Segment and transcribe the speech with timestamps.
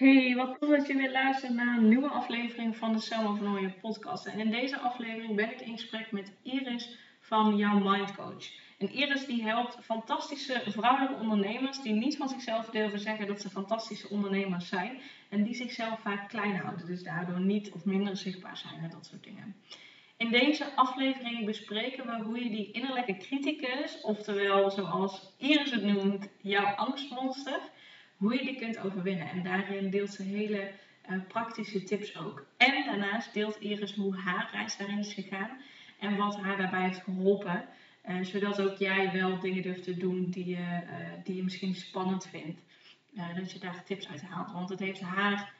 [0.00, 3.52] Hey, wat tof dat je weer luistert naar een nieuwe aflevering van de Selma van
[3.52, 4.26] Ooyen podcast.
[4.26, 8.50] En in deze aflevering ben ik in gesprek met Iris van jouw Mind Coach.
[8.78, 13.50] En Iris die helpt fantastische vrouwelijke ondernemers die niet van zichzelf durven zeggen dat ze
[13.50, 15.00] fantastische ondernemers zijn.
[15.28, 19.06] En die zichzelf vaak klein houden, dus daardoor niet of minder zichtbaar zijn en dat
[19.06, 19.56] soort dingen.
[20.16, 26.28] In deze aflevering bespreken we hoe je die innerlijke criticus, oftewel zoals Iris het noemt,
[26.42, 27.60] jouw angstmonster
[28.20, 29.28] hoe je die kunt overwinnen.
[29.28, 30.70] En daarin deelt ze hele
[31.10, 32.46] uh, praktische tips ook.
[32.56, 35.50] En daarnaast deelt Iris hoe haar reis daarin is gegaan
[35.98, 37.64] en wat haar daarbij heeft geholpen.
[38.08, 41.74] Uh, zodat ook jij wel dingen durft te doen die je, uh, die je misschien
[41.74, 42.60] spannend vindt.
[43.36, 44.52] dat je daar tips uit haalt.
[44.52, 45.58] Want het heeft haar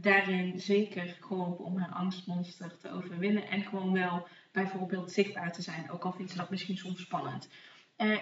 [0.00, 3.48] daarin zeker geholpen om haar angstmonster te overwinnen.
[3.48, 5.90] En gewoon wel bijvoorbeeld zichtbaar te zijn.
[5.90, 7.48] Ook al vindt ze dat misschien soms spannend.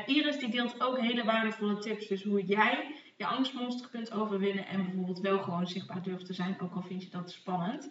[0.07, 2.07] Iris die deelt ook hele waardevolle tips.
[2.07, 6.61] Dus hoe jij je angstmonster kunt overwinnen en bijvoorbeeld wel gewoon zichtbaar durft te zijn,
[6.61, 7.91] ook al vind je dat spannend.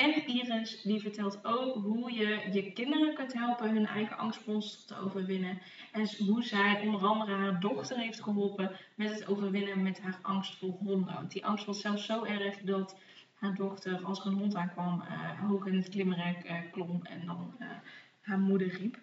[0.00, 5.02] En Iris die vertelt ook hoe je je kinderen kunt helpen hun eigen angstmonster te
[5.02, 5.58] overwinnen.
[5.92, 10.56] En hoe zij onder andere haar dochter heeft geholpen met het overwinnen met haar angst
[10.56, 11.14] voor honden.
[11.14, 12.96] Want die angst was zelfs zo erg dat
[13.34, 17.26] haar dochter, als er een hond aankwam, uh, hoog in het klimrek uh, klom en
[17.26, 17.68] dan uh,
[18.20, 18.98] haar moeder riep.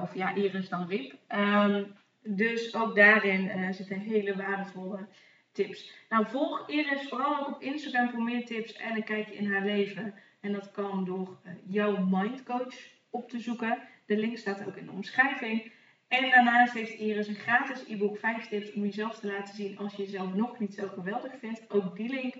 [0.00, 1.14] of ja, Iris dan riep.
[1.28, 1.94] Um,
[2.26, 5.06] dus ook daarin uh, zitten hele waardevolle
[5.52, 5.92] tips.
[6.08, 9.64] Nou, volg Iris vooral ook op Instagram voor meer tips en een kijkje in haar
[9.64, 10.14] leven.
[10.40, 12.74] En dat kan door uh, jouw mindcoach
[13.10, 13.78] op te zoeken.
[14.06, 15.72] De link staat ook in de omschrijving.
[16.08, 19.94] En daarnaast heeft Iris een gratis e-book 5 tips om jezelf te laten zien als
[19.94, 21.70] je jezelf nog niet zo geweldig vindt.
[21.70, 22.34] Ook die link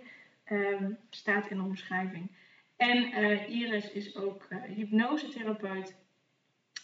[0.52, 2.30] um, staat in de omschrijving.
[2.76, 5.96] En uh, Iris is ook hypnosetherapeut.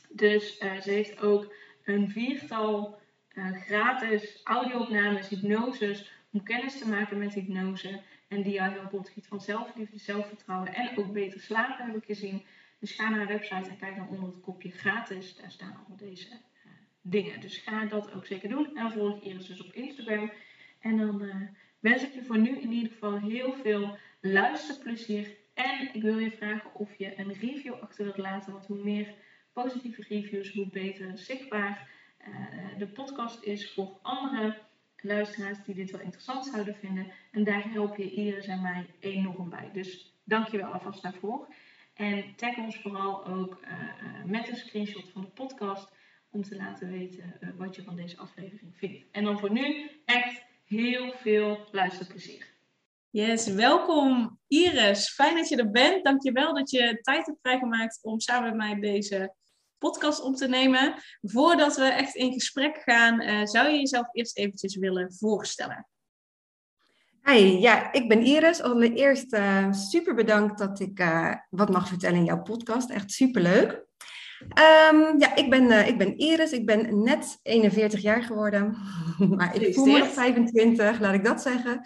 [0.08, 3.00] Dus ze heeft ook een viertal
[3.34, 8.00] uh, gratis audio-opnames, hypnoses, om kennis te maken met hypnose.
[8.28, 12.04] En die jou helpen op het van zelfliefde, zelfvertrouwen en ook beter slapen, heb ik
[12.04, 12.42] gezien.
[12.78, 15.36] Dus ga naar de website en kijk dan onder het kopje gratis.
[15.36, 17.40] Daar staan allemaal deze uh, dingen.
[17.40, 18.76] Dus ga dat ook zeker doen.
[18.76, 20.32] En volg Iris dus op Instagram.
[20.80, 21.34] En dan uh,
[21.80, 25.36] wens ik je voor nu in ieder geval heel veel luisterplezier.
[25.54, 28.52] En ik wil je vragen of je een review achter wilt laten.
[28.52, 29.14] Want hoe meer
[29.52, 31.90] positieve reviews, hoe beter zichtbaar
[32.28, 34.58] uh, de podcast is voor andere
[34.96, 37.12] luisteraars die dit wel interessant zouden vinden.
[37.32, 39.70] En daar help je Iris en mij enorm bij.
[39.72, 41.54] Dus dankjewel alvast daarvoor.
[41.94, 45.92] En tag ons vooral ook uh, uh, met een screenshot van de podcast
[46.30, 49.04] om te laten weten wat je van deze aflevering vindt.
[49.12, 52.50] En dan voor nu echt heel veel luisterplezier.
[53.10, 55.10] Yes, welkom Iris.
[55.14, 56.04] Fijn dat je er bent.
[56.04, 59.34] Dankjewel dat je tijd hebt vrijgemaakt om samen met mij deze
[59.82, 60.94] podcast op te nemen.
[61.22, 65.86] Voordat we echt in gesprek gaan, uh, zou je jezelf eerst eventjes willen voorstellen?
[67.22, 68.62] Hi, ja, ik ben Iris.
[68.62, 72.90] Allereerst uh, super bedankt dat ik uh, wat mag vertellen in jouw podcast.
[72.90, 73.70] Echt super leuk.
[74.40, 76.52] Um, ja, ik ben, ik ben Iris.
[76.52, 78.76] Ik ben net 41 jaar geworden.
[79.36, 81.80] maar ik voel me nog 25, laat ik dat zeggen.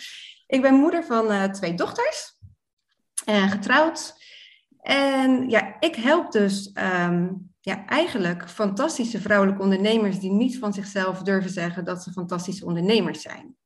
[0.47, 2.39] Ik ben moeder van twee dochters.
[3.25, 4.15] getrouwd.
[4.81, 11.22] En ja, ik help dus um, ja, eigenlijk fantastische vrouwelijke ondernemers die niet van zichzelf
[11.22, 13.56] durven zeggen dat ze fantastische ondernemers zijn.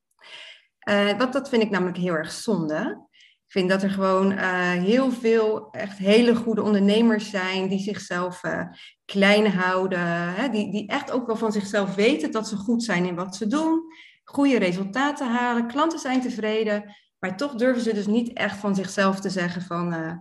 [0.88, 3.06] Uh, wat dat vind ik namelijk heel erg zonde.
[3.46, 8.44] Ik vind dat er gewoon uh, heel veel echt hele goede ondernemers zijn die zichzelf
[8.44, 8.62] uh,
[9.04, 13.04] klein houden, hè, die, die echt ook wel van zichzelf weten dat ze goed zijn
[13.04, 13.82] in wat ze doen,
[14.24, 19.20] goede resultaten halen, klanten zijn tevreden, maar toch durven ze dus niet echt van zichzelf
[19.20, 20.20] te zeggen van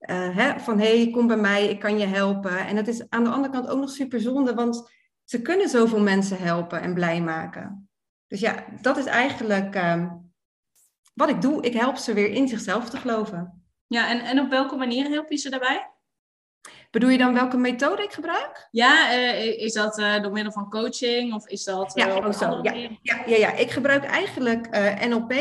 [0.00, 2.66] uh, hè, van hé, hey, kom bij mij, ik kan je helpen.
[2.66, 4.90] En het is aan de andere kant ook nog super zonde, want
[5.24, 7.88] ze kunnen zoveel mensen helpen en blij maken.
[8.26, 10.12] Dus ja, dat is eigenlijk uh,
[11.14, 11.62] wat ik doe.
[11.62, 13.62] Ik help ze weer in zichzelf te geloven.
[13.86, 15.90] Ja, en, en op welke manier help je ze daarbij?
[16.90, 18.68] Bedoel je dan welke methode ik gebruik?
[18.70, 21.92] Ja, uh, is dat uh, door middel van coaching of is dat...
[21.94, 22.58] ja, ook zo.
[22.62, 24.68] Ja, ja, ja, ja, ik gebruik eigenlijk
[25.08, 25.34] NLP,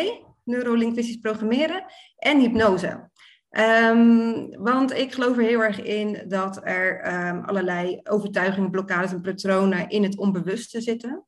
[0.43, 1.85] neurolinguistisch programmeren
[2.17, 3.09] en hypnose.
[3.49, 9.21] Um, want ik geloof er heel erg in dat er um, allerlei overtuigingen, blokkades en
[9.21, 11.25] patronen in het onbewuste zitten.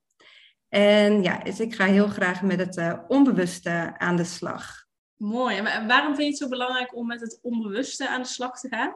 [0.70, 4.86] En ja, dus ik ga heel graag met het uh, onbewuste aan de slag.
[5.16, 5.58] Mooi.
[5.58, 8.68] En waarom vind je het zo belangrijk om met het onbewuste aan de slag te
[8.68, 8.94] gaan?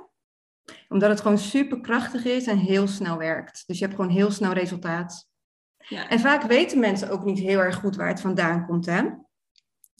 [0.90, 3.64] Omdat het gewoon super krachtig is en heel snel werkt.
[3.68, 5.28] Dus je hebt gewoon heel snel resultaat.
[5.78, 6.10] Ja.
[6.10, 8.86] En vaak weten mensen ook niet heel erg goed waar het vandaan komt.
[8.86, 9.02] Hè?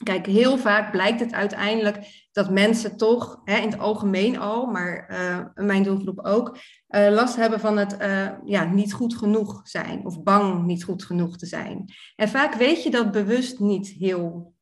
[0.02, 5.10] Kijk, heel vaak blijkt het uiteindelijk dat mensen toch, hè, in het algemeen al, maar
[5.10, 6.58] uh, mijn doelgroep ook,
[6.88, 11.04] uh, last hebben van het uh, ja, niet goed genoeg zijn of bang niet goed
[11.04, 11.84] genoeg te zijn.
[12.16, 14.54] En vaak weet je dat bewust niet heel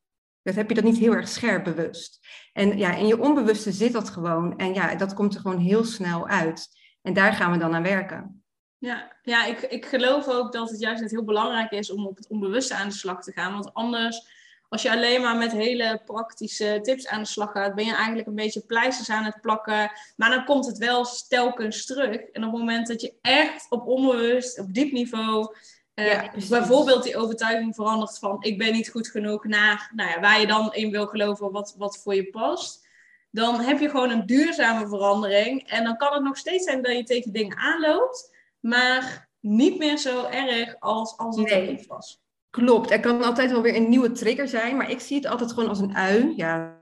[0.43, 2.27] Dat heb je dat niet heel erg scherp bewust.
[2.53, 4.57] En ja, in je onbewuste zit dat gewoon.
[4.57, 6.69] En ja, dat komt er gewoon heel snel uit.
[7.03, 8.45] En daar gaan we dan aan werken.
[8.79, 12.29] Ja, ja ik, ik geloof ook dat het juist heel belangrijk is om op het
[12.29, 13.53] onbewuste aan de slag te gaan.
[13.53, 14.42] Want anders,
[14.73, 18.29] als je alleen maar met hele praktische tips aan de slag gaat, ben je eigenlijk
[18.29, 19.93] een beetje pleisters aan het plakken.
[20.17, 22.17] Maar dan komt het wel telkens terug.
[22.17, 25.55] En op het moment dat je echt op onbewust, op diep niveau,
[25.95, 30.41] uh, bijvoorbeeld die overtuiging verandert van ik ben niet goed genoeg naar nou ja, waar
[30.41, 32.87] je dan in wil geloven wat, wat voor je past.
[33.31, 35.69] Dan heb je gewoon een duurzame verandering.
[35.69, 39.99] En dan kan het nog steeds zijn dat je tegen dingen aanloopt, maar niet meer
[39.99, 41.85] zo erg als, als het nee.
[41.89, 42.22] was.
[42.53, 45.53] Klopt, er kan altijd wel weer een nieuwe trigger zijn, maar ik zie het altijd
[45.53, 46.33] gewoon als een ui.
[46.37, 46.81] Ja.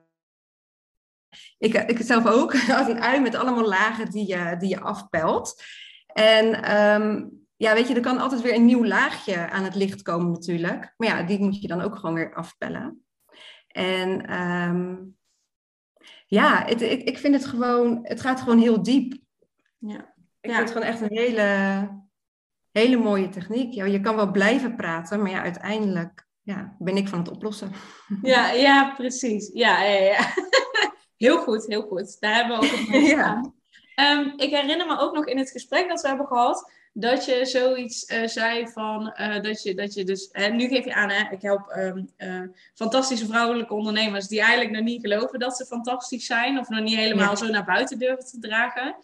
[1.58, 5.62] Ik, ik zelf ook, als een ui met allemaal lagen die je, die je afpelt.
[6.06, 10.02] En um, ja, weet je, er kan altijd weer een nieuw laagje aan het licht
[10.02, 10.94] komen natuurlijk.
[10.96, 13.04] Maar ja, die moet je dan ook gewoon weer afpellen.
[13.66, 15.16] En um,
[16.26, 19.14] ja, het, ik, ik vind het gewoon, het gaat gewoon heel diep.
[19.78, 20.14] Ja.
[20.40, 21.88] Ik vind het gewoon echt een hele,
[22.72, 23.72] hele mooie techniek.
[23.72, 27.72] Ja, je kan wel blijven praten, maar ja, uiteindelijk ja, ben ik van het oplossen.
[28.22, 29.50] Ja, ja precies.
[29.52, 30.18] Ja, ja, ja.
[31.16, 32.16] Heel goed, heel goed.
[32.20, 33.52] Daar hebben we ook ja.
[33.96, 37.46] Um, ik herinner me ook nog in het gesprek dat we hebben gehad dat je
[37.46, 41.10] zoiets uh, zei van uh, dat, je, dat je dus, hè, nu geef je aan,
[41.10, 42.42] hè, ik help um, uh,
[42.74, 46.96] fantastische vrouwelijke ondernemers die eigenlijk nog niet geloven dat ze fantastisch zijn of nog niet
[46.96, 48.96] helemaal zo naar buiten durven te dragen.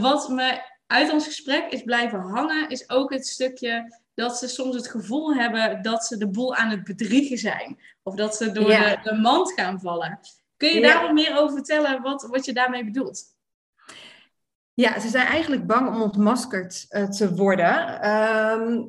[0.00, 4.74] wat me uit ons gesprek is blijven hangen, is ook het stukje dat ze soms
[4.74, 7.78] het gevoel hebben dat ze de boel aan het bedriegen zijn.
[8.02, 10.20] Of dat ze door de, de, mand gaan vallen.
[10.56, 13.22] Kun je daar wat meer over vertellen wat, wat je daarmee bedoelt?
[14.74, 18.10] Ja, ze zijn eigenlijk bang om ontmaskerd uh, te worden.
[18.10, 18.86] Um,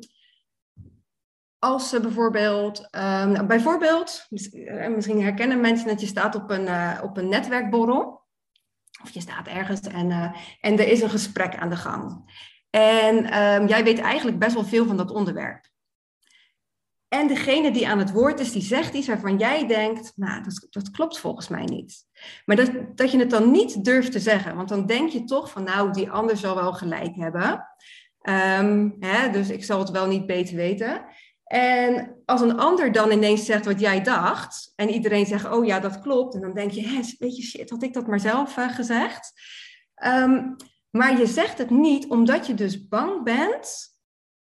[1.58, 7.00] als ze bijvoorbeeld, um, bijvoorbeeld, eh, misschien herkennen mensen dat je staat op een, uh,
[7.02, 8.19] op een netwerkborrel.
[9.02, 12.32] Of je staat ergens en, uh, en er is een gesprek aan de gang.
[12.70, 15.68] En um, jij weet eigenlijk best wel veel van dat onderwerp.
[17.08, 20.66] En degene die aan het woord is, die zegt iets waarvan jij denkt, nou, dat,
[20.70, 22.06] dat klopt volgens mij niet.
[22.44, 25.50] Maar dat, dat je het dan niet durft te zeggen, want dan denk je toch
[25.50, 27.66] van, nou, die ander zal wel gelijk hebben.
[28.22, 31.04] Um, hè, dus ik zal het wel niet beter weten.
[31.52, 35.80] En als een ander dan ineens zegt wat jij dacht, en iedereen zegt, oh ja,
[35.80, 38.56] dat klopt, en dan denk je, hé, weet je, shit, had ik dat maar zelf
[38.56, 39.32] uh, gezegd?
[40.04, 40.56] Um,
[40.90, 43.96] maar je zegt het niet omdat je dus bang bent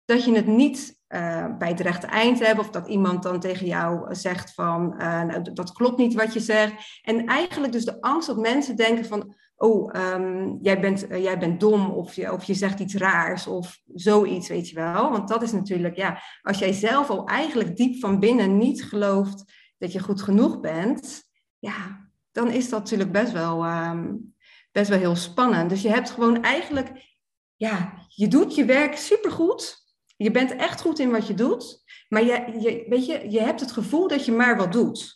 [0.04, 2.64] dat je het niet uh, bij het rechte eind hebben.
[2.64, 6.40] Of dat iemand dan tegen jou zegt van, uh, nou, dat klopt niet wat je
[6.40, 7.00] zegt.
[7.02, 11.38] En eigenlijk dus de angst dat mensen denken van, oh, um, jij, bent, uh, jij
[11.38, 15.10] bent dom of je, of je zegt iets raars of zoiets, weet je wel.
[15.10, 19.52] Want dat is natuurlijk, ja, als jij zelf al eigenlijk diep van binnen niet gelooft
[19.78, 21.22] dat je goed genoeg bent,
[21.58, 24.34] ja, dan is dat natuurlijk best wel, um,
[24.72, 25.70] best wel heel spannend.
[25.70, 27.16] Dus je hebt gewoon eigenlijk,
[27.56, 29.84] ja, je doet je werk supergoed.
[30.16, 33.60] Je bent echt goed in wat je doet, maar je, je, weet je, je hebt
[33.60, 35.15] het gevoel dat je maar wat doet.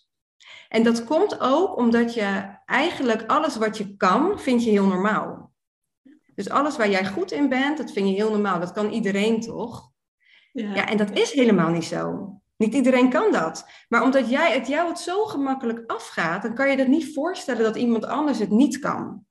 [0.71, 5.53] En dat komt ook omdat je eigenlijk alles wat je kan, vind je heel normaal.
[6.35, 8.61] Dus alles waar jij goed in bent, dat vind je heel normaal.
[8.61, 9.91] Dat kan iedereen toch?
[10.53, 12.35] Ja, ja en dat is helemaal niet zo.
[12.57, 13.69] Niet iedereen kan dat.
[13.89, 17.63] Maar omdat jij, het jou het zo gemakkelijk afgaat, dan kan je dat niet voorstellen
[17.63, 19.27] dat iemand anders het niet kan.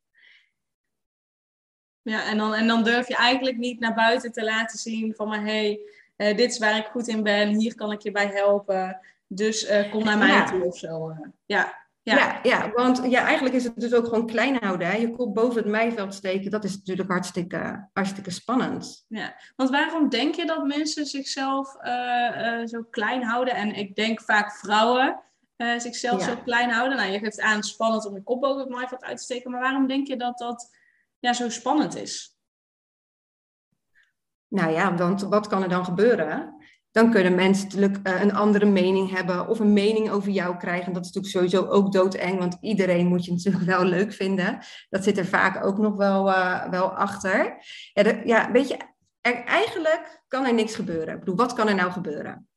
[2.01, 5.27] Ja, en dan, en dan durf je eigenlijk niet naar buiten te laten zien van,
[5.27, 8.11] maar hé, hey, uh, dit is waar ik goed in ben, hier kan ik je
[8.11, 8.99] bij helpen.
[9.31, 11.09] Dus uh, kom naar mij toe of zo.
[11.09, 11.87] Uh, ja.
[12.01, 12.17] Ja.
[12.17, 14.87] Ja, ja, want ja, eigenlijk is het dus ook gewoon klein houden.
[14.87, 14.95] Hè?
[14.95, 19.05] Je kop boven het mijveld steken, dat is natuurlijk hartstikke, hartstikke spannend.
[19.07, 21.75] Ja, want waarom denk je dat mensen zichzelf
[22.65, 23.53] zo klein houden?
[23.53, 25.21] En ik denk vaak vrouwen
[25.77, 26.97] zichzelf zo klein houden.
[26.97, 29.51] Nou, je geeft aan spannend om je kop boven het mijveld uit te steken.
[29.51, 30.69] Maar waarom denk je dat dat
[31.19, 32.37] ja, zo spannend is?
[34.47, 36.58] Nou ja, want wat kan er dan gebeuren?
[36.91, 40.93] Dan kunnen mensen natuurlijk uh, een andere mening hebben of een mening over jou krijgen.
[40.93, 44.59] Dat is natuurlijk sowieso ook doodeng, want iedereen moet je natuurlijk wel leuk vinden.
[44.89, 47.57] Dat zit er vaak ook nog wel, uh, wel achter.
[47.93, 48.77] Ja, ja, weet je,
[49.45, 51.13] eigenlijk kan er niks gebeuren.
[51.13, 52.47] Ik bedoel, wat kan er nou gebeuren?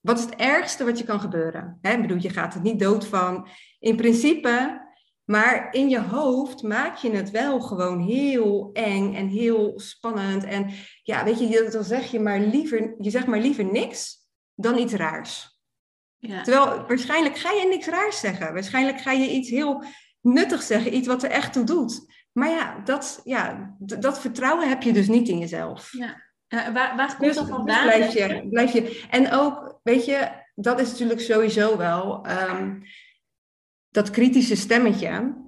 [0.00, 1.78] Wat is het ergste wat je kan gebeuren?
[1.80, 1.92] Hè?
[1.92, 3.48] Ik bedoel, je gaat er niet dood van.
[3.78, 4.83] In principe
[5.24, 10.44] maar in je hoofd maak je het wel gewoon heel eng en heel spannend.
[10.44, 10.70] En
[11.02, 14.16] ja, weet je, dan zeg je maar liever, je zegt maar liever niks
[14.54, 15.58] dan iets raars.
[16.18, 16.42] Ja.
[16.42, 18.52] Terwijl waarschijnlijk ga je niks raars zeggen.
[18.52, 19.84] Waarschijnlijk ga je iets heel
[20.20, 22.12] nuttigs zeggen, iets wat er echt toe doet.
[22.32, 25.92] Maar ja, dat, ja, dat vertrouwen heb je dus niet in jezelf.
[25.92, 26.22] Ja.
[26.48, 27.86] waar, waar komt dus, dat vandaan?
[27.86, 29.06] Dus blijf je, blijf je.
[29.10, 32.80] En ook, weet je, dat is natuurlijk sowieso wel ehm,
[33.94, 35.42] dat kritische stemmetje.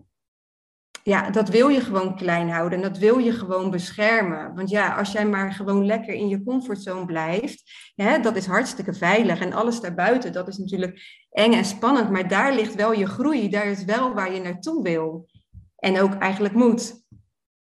[1.03, 4.55] Ja, dat wil je gewoon klein houden en dat wil je gewoon beschermen.
[4.55, 7.63] Want ja, als jij maar gewoon lekker in je comfortzone blijft,
[7.95, 9.41] hè, dat is hartstikke veilig.
[9.41, 11.01] En alles daarbuiten, dat is natuurlijk
[11.31, 12.11] eng en spannend.
[12.11, 15.29] Maar daar ligt wel je groei, daar is wel waar je naartoe wil.
[15.77, 17.05] En ook eigenlijk moet.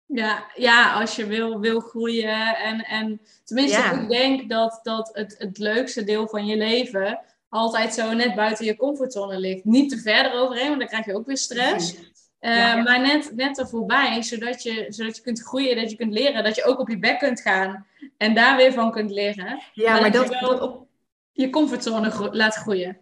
[0.06, 2.56] Ja, ja als je wil, wil groeien.
[2.56, 7.94] En, en tenminste, ik denk dat, dat het, het leukste deel van je leven altijd
[7.94, 9.64] zo net buiten je comfortzone ligt.
[9.64, 11.94] Niet te verder overheen, want dan krijg je ook weer stress.
[12.40, 16.12] Uh, Maar net, net er voorbij, zodat je, zodat je kunt groeien, dat je kunt
[16.12, 17.86] leren, dat je ook op je bek kunt gaan
[18.16, 19.62] en daar weer van kunt leren.
[19.72, 20.86] Ja, maar, dat, je wel op
[21.32, 22.98] je comfortzone laat groeien.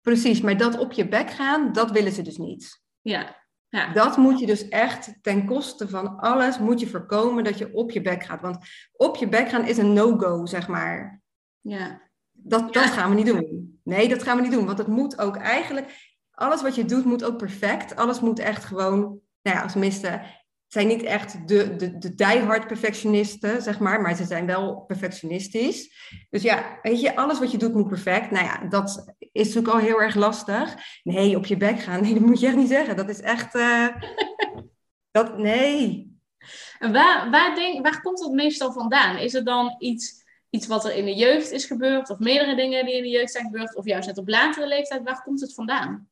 [0.00, 2.82] Precies, maar dat op je bek gaan, dat willen ze dus niet.
[3.00, 3.36] Ja.
[3.68, 3.92] ja.
[3.92, 7.90] Dat moet je dus echt ten koste van alles moet je voorkomen dat je op
[7.90, 8.40] je bek gaat.
[8.40, 8.58] Want
[8.92, 11.22] op je bek gaan is een no-go, zeg maar.
[11.60, 12.07] Ja.
[12.42, 13.80] Dat, dat gaan we niet doen.
[13.84, 14.66] Nee, dat gaan we niet doen.
[14.66, 17.96] Want het moet ook eigenlijk, alles wat je doet moet ook perfect.
[17.96, 19.00] Alles moet echt gewoon,
[19.42, 20.20] nou ja, als tenminste,
[20.68, 25.90] zijn niet echt de, de, de diehard perfectionisten, zeg maar, maar ze zijn wel perfectionistisch.
[26.30, 28.30] Dus ja, weet je, alles wat je doet moet perfect.
[28.30, 30.74] Nou ja, dat is natuurlijk al heel erg lastig.
[31.02, 32.96] Nee, op je bek gaan, nee, dat moet je echt niet zeggen.
[32.96, 33.88] Dat is echt, uh,
[35.10, 36.06] dat, nee.
[36.78, 39.16] En waar, waar, denk, waar komt dat meestal vandaan?
[39.16, 40.17] Is het dan iets,
[40.50, 43.32] iets wat er in de jeugd is gebeurd, of meerdere dingen die in de jeugd
[43.32, 45.02] zijn gebeurd, of juist net op latere leeftijd?
[45.02, 46.08] Waar komt het vandaan?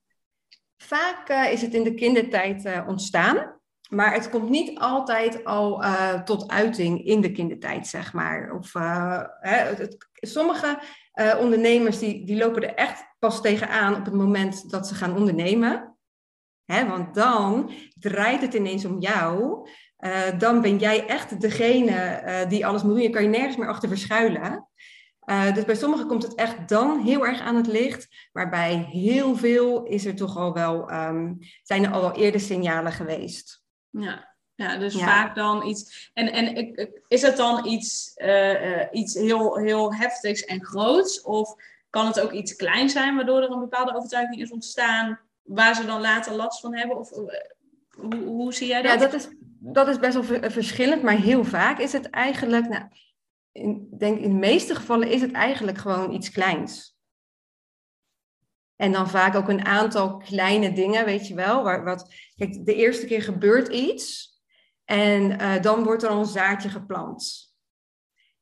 [0.76, 3.54] Vaak uh, is het in de kindertijd uh, ontstaan.
[3.88, 8.52] Maar het komt niet altijd al uh, tot uiting in de kindertijd, zeg maar.
[8.52, 8.72] Of,
[9.40, 9.74] hè,
[10.12, 10.78] sommige
[11.38, 15.96] ondernemers die, die lopen er echt pas tegenaan op het moment dat ze gaan ondernemen.
[16.64, 19.68] Want dan draait het ineens om jou.
[20.38, 23.02] Dan ben jij echt degene die alles moet doen.
[23.02, 24.68] Je kan je nergens meer achter verschuilen.
[25.54, 28.28] dus bij sommigen komt het echt dan heel erg aan het licht.
[28.32, 32.40] Maar bij heel veel is er toch al wel, um, zijn er al wel eerder
[32.40, 33.62] signalen geweest.
[33.90, 36.10] Ja, ja dus vaak dan iets.
[36.14, 36.74] En, en
[37.08, 41.22] is het dan iets, uh, iets heel, heel heftigs en groots?
[41.22, 41.54] Of
[41.90, 45.86] kan het ook iets klein zijn, waardoor er een bepaalde overtuiging is ontstaan, waar ze
[45.86, 46.98] dan later last van hebben?
[46.98, 47.18] Of uh,
[47.90, 48.92] hoe, hoe zie jij dat?
[48.92, 52.68] Ja, dat is, dat is best wel verschillend, maar heel vaak is het eigenlijk.
[52.68, 52.84] Nou,
[53.52, 56.96] ik denk in de meeste gevallen is het eigenlijk gewoon iets kleins.
[58.76, 61.62] En dan vaak ook een aantal kleine dingen, weet je wel.
[61.62, 64.34] Waar, wat, kijk, de eerste keer gebeurt iets
[64.84, 67.54] en uh, dan wordt er al een zaadje geplant.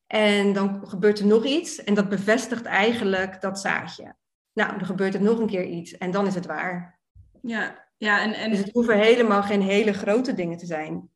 [0.07, 4.15] En dan gebeurt er nog iets en dat bevestigt eigenlijk dat zaadje.
[4.53, 6.99] Nou, dan gebeurt er nog een keer iets en dan is het waar.
[7.41, 8.49] Ja, ja en, en...
[8.49, 11.09] Dus het hoeven helemaal geen hele grote dingen te zijn.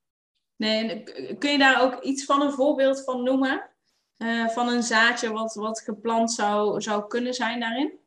[0.56, 1.04] Nee,
[1.38, 3.70] kun je daar ook iets van een voorbeeld van noemen?
[4.18, 8.00] Uh, van een zaadje wat, wat geplant zou, zou kunnen zijn daarin?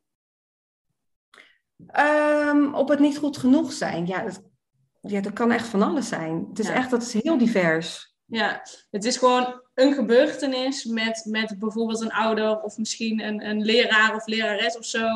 [1.99, 4.05] Um, op het niet goed genoeg zijn.
[4.05, 4.41] Ja dat,
[5.01, 6.45] ja, dat kan echt van alles zijn.
[6.49, 8.15] Het is echt, dat is heel divers.
[8.25, 8.61] Ja,
[8.91, 14.15] het is gewoon een gebeurtenis met, met bijvoorbeeld een ouder of misschien een, een leraar
[14.15, 15.07] of lerares of zo.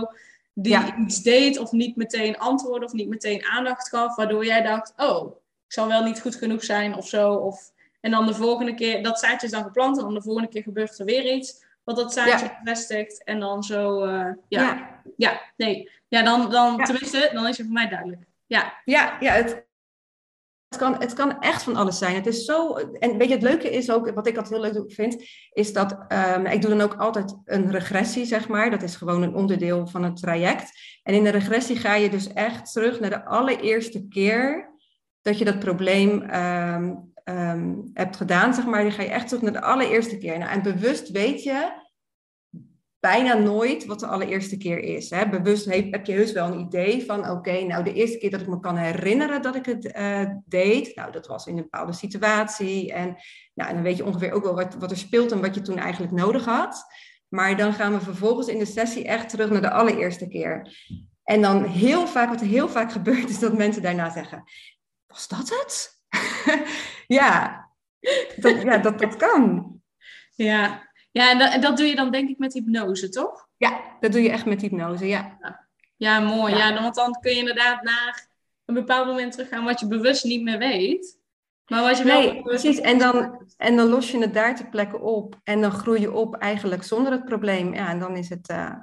[0.60, 4.16] Die iets deed of niet meteen antwoordde of niet meteen aandacht gaf.
[4.16, 5.36] Waardoor jij dacht, oh,
[5.66, 7.34] ik zal wel niet goed genoeg zijn of zo.
[7.34, 7.72] Of,
[8.02, 10.64] en dan de volgende keer, dat zaadje is dan geplant en dan de volgende keer
[10.64, 11.66] gebeurt er weer iets.
[11.84, 13.24] Wat dat zaadje bevestigt.
[13.24, 15.00] En dan zo, uh, ja.
[15.18, 15.42] ja.
[15.58, 15.92] nee.
[16.08, 18.22] Ja, dan, dan tenminste, dan is het voor mij duidelijk.
[18.46, 19.67] Ja, ja, ja het,
[20.70, 22.16] het, kan, het kan echt van alles zijn.
[22.16, 22.74] Het is zo.
[22.76, 25.98] En weet je, het leuke is ook, wat ik altijd heel leuk vind, is dat
[26.38, 28.70] um, ik doe dan ook altijd een regressie, zeg maar.
[28.70, 30.72] Dat is gewoon een onderdeel van het traject.
[31.04, 34.76] En in de regressie ga je dus echt terug naar de allereerste keer
[35.22, 38.82] dat je dat probleem um, um, hebt gedaan, zeg maar.
[38.82, 40.38] Dan ga je echt terug naar de allereerste keer.
[40.38, 41.86] Nou, en bewust weet je
[43.00, 45.10] bijna nooit wat de allereerste keer is.
[45.10, 45.30] Hè.
[45.30, 48.48] Bewust heb je heus wel een idee van, oké, nou de eerste keer dat ik
[48.48, 52.94] me kan herinneren dat ik het uh, deed, nou dat was in een bepaalde situatie.
[52.94, 53.16] En,
[53.54, 55.78] nou, en dan weet je ongeveer ook wel wat, er speelt en wat je toen
[55.78, 56.86] eigenlijk nodig had.
[57.28, 60.78] Maar dan gaan we vervolgens in de sessie echt terug naar de allereerste keer.
[61.24, 64.44] En dan heel vaak, wat heel vaak gebeurt, is dat mensen daarna zeggen,
[65.08, 66.02] was dat het?
[67.20, 67.66] ja,
[68.36, 69.76] dat, ja dat, dat kan.
[70.36, 70.87] Ja,
[71.18, 73.48] ja, en dat, en dat doe je dan denk ik met hypnose, toch?
[73.58, 75.38] Ja, dat doe je echt met hypnose, ja.
[75.96, 76.56] Ja, mooi.
[76.56, 76.82] Ja.
[76.82, 78.28] want dan kun je inderdaad naar
[78.66, 81.20] een bepaald moment teruggaan wat je bewust niet meer weet.
[81.68, 82.80] Maar wat je nee, wel precies.
[82.80, 85.40] En dan, en dan los je het daar ter plekke op.
[85.44, 87.74] En dan groei je op eigenlijk zonder het probleem.
[87.74, 88.50] Ja, en dan is het...
[88.50, 88.74] Uh,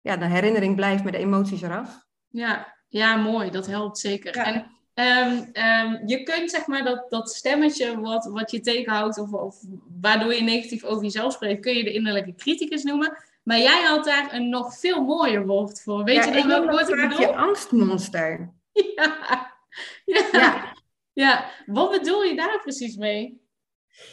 [0.00, 2.06] ja, de herinnering blijft met de emoties eraf.
[2.28, 3.50] Ja, ja mooi.
[3.50, 4.36] Dat helpt zeker.
[4.36, 9.32] En Um, um, je kunt zeg maar dat, dat stemmetje wat, wat je tegenhoudt of,
[9.32, 9.56] of
[10.00, 13.16] waardoor je negatief over jezelf spreekt, kun je de innerlijke criticus noemen.
[13.42, 16.04] Maar jij had daar een nog veel mooier woord voor.
[16.04, 17.36] Weet Ja, je dan welk woord dat ik vaak je bedoel?
[17.36, 18.52] angstmonster.
[18.96, 19.50] Ja.
[20.04, 20.28] Ja.
[20.32, 20.72] Ja.
[21.12, 21.50] ja.
[21.66, 23.41] Wat bedoel je daar precies mee?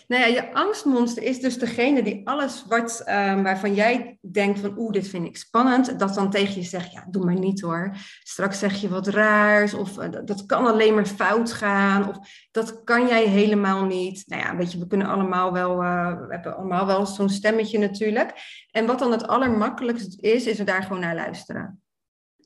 [0.08, 4.78] Nou ja, je angstmonster is dus degene die alles wat, ehm, waarvan jij denkt van
[4.78, 7.96] oeh, dit vind ik spannend, dat dan tegen je zegt, ja, doe maar niet hoor.
[8.24, 12.18] Straks zeg je wat raars of eh, dat, kan alleen maar fout gaan of
[12.52, 14.24] dat kan jij helemaal niet.
[14.28, 17.80] Nou ja, weet je, we kunnen allemaal wel, eh, we hebben allemaal wel zo'n stemmetje
[17.80, 18.34] natuurlijk.
[18.72, 21.82] En wat dan het allermakkelijkst is, is er daar gewoon naar luisteren.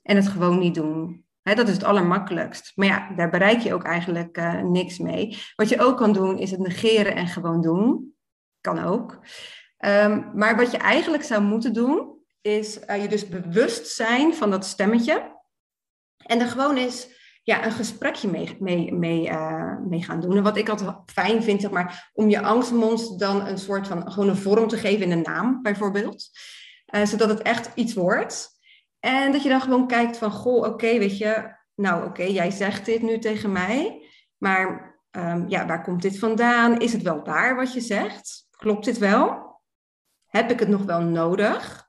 [0.02, 1.23] En het gewoon niet doen.
[1.44, 2.72] Dat is het allermakkelijkst.
[2.74, 5.38] Maar ja, daar bereik je ook eigenlijk eh, niks mee.
[5.56, 8.14] Wat je ook kan doen, is het negeren en gewoon doen.
[8.60, 9.20] Kan ook.
[9.76, 14.50] Ehm, maar wat je eigenlijk zou moeten doen, is eh, je dus bewust zijn van
[14.50, 15.32] dat stemmetje.
[16.16, 17.08] En er gewoon eens
[17.42, 20.36] ja, een gesprekje mee, mee, mee, eh, gaan doen.
[20.36, 24.12] En wat ik altijd fijn vind, zeg maar, om je angstmonster dan een soort van,
[24.12, 26.30] gewoon een vorm te geven in een naam, bijvoorbeeld.
[27.04, 28.53] Zodat het echt iets wordt.
[29.04, 32.84] En dat je dan gewoon kijkt van, goh, oké, weet je, nou oké, jij zegt
[32.84, 34.06] dit nu tegen mij,
[34.36, 36.78] maar ehm, ja, waar komt dit vandaan?
[36.78, 38.46] Is het wel waar wat je zegt?
[38.50, 39.60] Klopt dit wel?
[40.26, 41.88] Heb ik het nog wel nodig?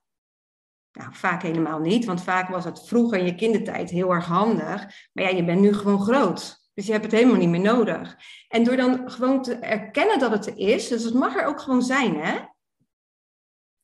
[0.91, 4.85] Nou, vaak helemaal niet, want vaak was het vroeger in je kindertijd heel erg handig.
[5.13, 6.69] Maar ja, je bent nu gewoon groot.
[6.73, 8.17] Dus je hebt het helemaal niet meer nodig.
[8.47, 11.61] En door dan gewoon te erkennen dat het er is, dus het mag er ook
[11.61, 12.39] gewoon zijn, hè?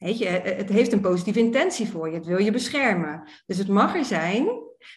[0.02, 2.16] Weet je, het heeft een positieve intentie voor je.
[2.16, 3.30] Het wil je beschermen.
[3.46, 4.48] Dus het mag er zijn,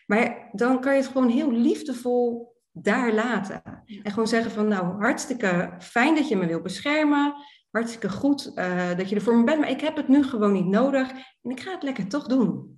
[0.06, 3.62] maar dan kan je het gewoon heel liefdevol daar laten.
[4.02, 7.34] En gewoon zeggen van, nou, hartstikke fijn dat je me wil beschermen.
[7.70, 10.52] Hartstikke goed uh, dat je er voor me bent, maar ik heb het nu gewoon
[10.52, 11.10] niet nodig.
[11.42, 12.76] En ik ga het lekker toch doen.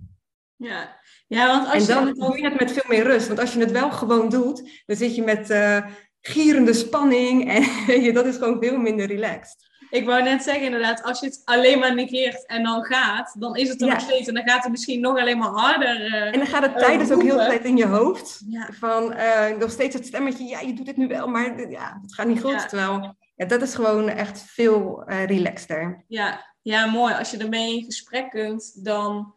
[0.56, 3.26] Ja, ja want als en dan je doe je het met veel meer rust.
[3.26, 5.86] Want als je het wel gewoon doet, dan zit je met uh,
[6.20, 7.50] gierende spanning.
[7.88, 9.66] En dat is gewoon veel minder relaxed.
[9.90, 13.56] Ik wou net zeggen, inderdaad, als je het alleen maar negeert en dan gaat, dan
[13.56, 13.92] is het er Ja.
[13.92, 14.28] nog steeds.
[14.28, 16.00] En dan gaat het misschien nog alleen maar harder.
[16.14, 18.40] eh, En dan gaat het Eh, tijdens ook heel de tijd in je hoofd.
[18.48, 18.68] ja.
[18.72, 22.14] Van eh, nog steeds het stemmetje, ja, je doet het nu wel, maar ja, het
[22.14, 22.50] gaat niet goed.
[22.52, 22.66] Ja.
[22.66, 26.04] Terwijl, ja, dat is gewoon echt veel relaxter.
[26.08, 27.14] Ja, ja, mooi.
[27.14, 29.34] Als je ermee in gesprek kunt, dan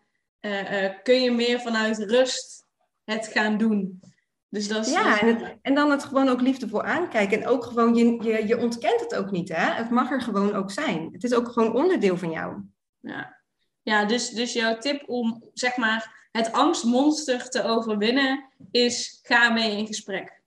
[1.04, 2.66] kun je meer vanuit rust
[3.04, 4.00] het gaan doen.
[4.50, 5.44] Dus dat is, Ja, is en, mooi.
[5.44, 7.42] het, en dan het gewoon ook liefdevol aankijken.
[7.42, 9.74] En ook gewoon, je, je, je ontkent het ook niet, hè?
[9.74, 11.10] Het mag er gewoon ook zijn.
[11.12, 12.62] Het is ook gewoon onderdeel van jou.
[13.00, 13.42] Ja,
[13.82, 19.78] ja dus, dus jouw tip om zeg maar het angstmonster te overwinnen is ga mee
[19.78, 20.42] in gesprek.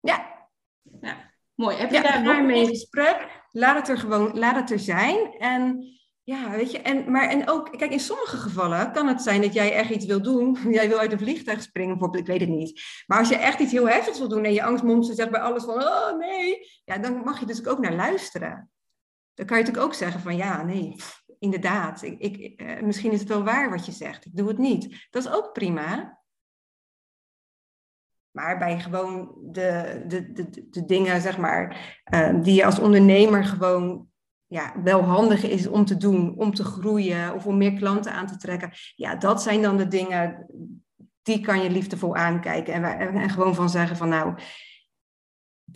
[0.00, 0.32] Ja,
[1.54, 1.76] Mooi.
[1.76, 3.28] Heb je ja daar nog ermee in gesprek.
[3.50, 5.34] Laat het er gewoon, laat het er zijn.
[5.38, 5.84] En
[6.24, 9.52] ja, weet je, en, maar en ook, kijk, in sommige gevallen kan het zijn dat
[9.52, 10.58] jij echt iets wil doen.
[10.70, 12.82] Jij wil uit een vliegtuig springen, bijvoorbeeld, ik weet het niet.
[13.06, 15.64] Maar als je echt iets heel heftigs wil doen en je angstmonster zegt bij alles
[15.64, 18.70] van, oh nee, ja, dan mag je dus ook naar luisteren.
[19.34, 20.96] Dan kan je natuurlijk ook zeggen van, ja, nee,
[21.38, 24.58] inderdaad, ik, ik, eh, misschien is het wel waar wat je zegt, ik doe het
[24.58, 25.06] niet.
[25.10, 26.20] Dat is ook prima.
[28.30, 33.44] Maar bij gewoon de, de, de, de dingen, zeg maar, eh, die je als ondernemer
[33.44, 34.11] gewoon
[34.52, 38.26] ja, wel handig is om te doen, om te groeien of om meer klanten aan
[38.26, 38.70] te trekken.
[38.96, 40.46] Ja, dat zijn dan de dingen,
[41.22, 44.34] die kan je liefdevol aankijken en, waar- en, en gewoon van zeggen van nou,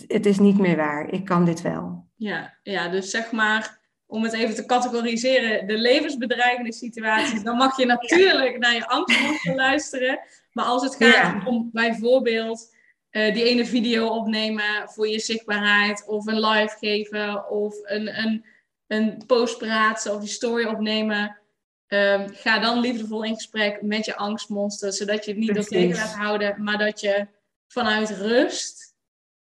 [0.06, 2.06] het is niet meer waar, ik kan dit wel.
[2.14, 7.76] Ja, ja, dus zeg maar, om het even te categoriseren, de levensbedreigende situaties, dan mag
[7.76, 10.18] je natuurlijk naar je angstmonster luisteren.
[10.52, 11.42] Maar als het gaat Ja.
[11.44, 12.74] om bijvoorbeeld
[13.10, 18.44] eh, die ene video opnemen voor je zichtbaarheid, of een live geven, of een, een,
[18.86, 21.38] een post praten of je story opnemen,
[21.86, 25.96] ehm, ga dan liefdevol in gesprek met je angstmonster, zodat je het niet door tegen
[25.96, 27.26] laat houden, maar dat je
[27.68, 28.94] vanuit rust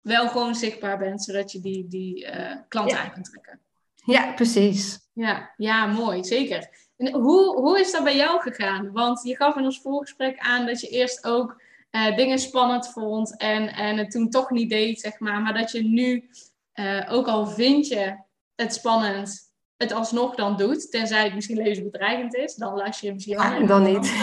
[0.01, 2.27] wel gewoon zichtbaar bent, zodat je die, die
[2.67, 3.03] klanten Ja.
[3.03, 3.59] aan kunt trekken.
[4.05, 4.99] Ja, precies.
[5.13, 6.69] Ja, ja, mooi, zeker.
[6.97, 8.91] En hoe, hoe is dat bij jou gegaan?
[8.91, 13.37] Want je gaf in ons voorgesprek aan dat je eerst ook eh, dingen spannend vond
[13.37, 15.41] en, en het toen toch niet deed, zeg maar.
[15.41, 16.29] Maar dat je nu,
[16.71, 18.17] eh, ook al vind je
[18.61, 20.91] het spannend, het alsnog dan doet.
[20.91, 24.13] Tenzij het misschien levensbedreigend is, dan luister je misschien alleen dan niet.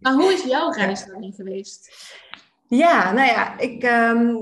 [0.00, 1.90] Maar hoe is jouw reis daarin geweest?
[2.66, 4.36] Ja, nou ja, ik, ehm,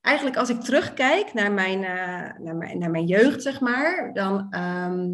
[0.00, 4.46] eigenlijk als ik terugkijk naar mijn, eh, naar mijn, naar mijn jeugd, zeg maar, dan,
[4.50, 5.08] ehm,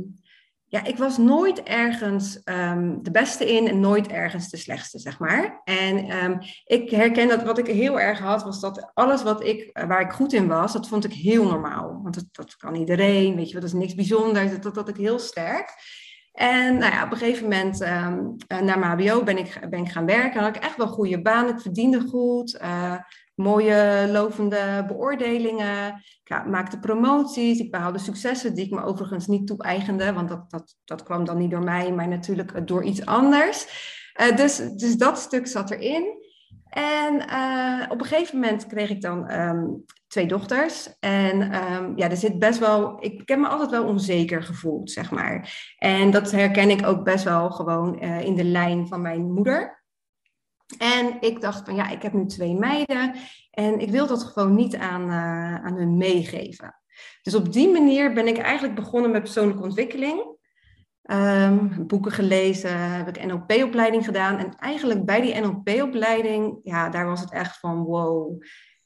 [0.70, 5.18] ja, ik was nooit ergens ehm, de beste in en nooit ergens de slechtste, zeg
[5.18, 5.60] maar.
[5.64, 9.70] En ehm, ik herken dat wat ik heel erg had, was dat alles wat ik,
[9.72, 12.00] eh, waar ik goed in was, dat vond ik heel normaal.
[12.02, 14.96] Want dat, dat kan iedereen, weet je wel, dat is niks bijzonders, dat, had ik
[14.96, 15.74] heel sterk.
[16.32, 19.80] En nou ja, op een gegeven moment, ehm, eh, na mijn HBO ben ik, ben
[19.80, 20.40] ik gaan werken.
[20.40, 21.48] Had ik echt wel goede baan.
[21.48, 22.56] Ik verdiende goed.
[22.56, 22.94] eh,
[23.38, 26.02] mooie lovende beoordelingen.
[26.24, 27.58] Ik maakte promoties.
[27.58, 30.12] Ik behaalde successen die ik me overigens niet toe-eigende.
[30.12, 33.66] Want dat, dat, dat kwam dan niet door mij, maar natuurlijk door iets anders.
[34.20, 36.26] Uh, dus, dus dat stuk zat erin.
[36.68, 40.98] En uh, op een gegeven moment kreeg ik dan um, twee dochters.
[41.00, 42.96] En um, ja, er zit best wel.
[43.04, 45.64] Ik heb me altijd wel onzeker gevoeld, zeg maar.
[45.78, 49.77] En dat herken ik ook best wel gewoon in de lijn van mijn moeder.
[50.78, 53.14] En ik dacht van ja, ik heb nu twee meiden
[53.50, 56.80] en ik wil dat gewoon niet aan, uh, aan hun meegeven.
[57.22, 60.36] Dus op die manier ben ik eigenlijk begonnen met persoonlijke ontwikkeling.
[61.10, 64.38] Um, boeken gelezen, heb ik NLP-opleiding gedaan.
[64.38, 68.42] En eigenlijk bij die NLP-opleiding, ja, daar was het echt van wow.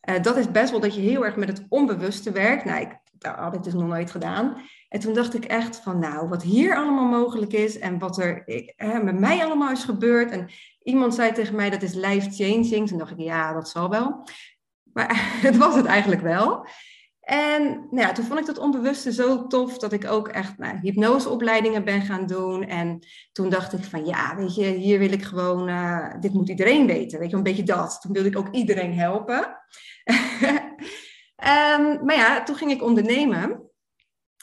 [0.09, 2.65] Uh, dat is best wel dat je heel erg met het onbewuste werkt.
[2.65, 2.89] Nou,
[3.23, 4.57] dat had ik dus nog nooit gedaan.
[4.89, 8.43] En toen dacht ik echt van, nou, wat hier allemaal mogelijk is en wat er
[8.77, 10.31] hè, met mij allemaal is gebeurd.
[10.31, 10.49] En
[10.83, 12.89] iemand zei tegen mij, dat is life-changing.
[12.89, 14.27] Toen dacht ik, ja, dat zal wel.
[14.93, 15.11] Maar
[15.47, 16.67] het was het eigenlijk wel.
[17.23, 20.79] En nou ja, toen vond ik dat onbewuste zo tof dat ik ook echt nou,
[20.83, 22.65] hypnoseopleidingen ben gaan doen.
[22.65, 22.99] En
[23.33, 26.87] toen dacht ik van ja, weet je, hier wil ik gewoon, uh, dit moet iedereen
[26.87, 27.19] weten.
[27.19, 27.99] Weet je, een beetje dat.
[28.01, 29.57] Toen wilde ik ook iedereen helpen.
[31.43, 33.71] um, maar ja, toen ging ik ondernemen.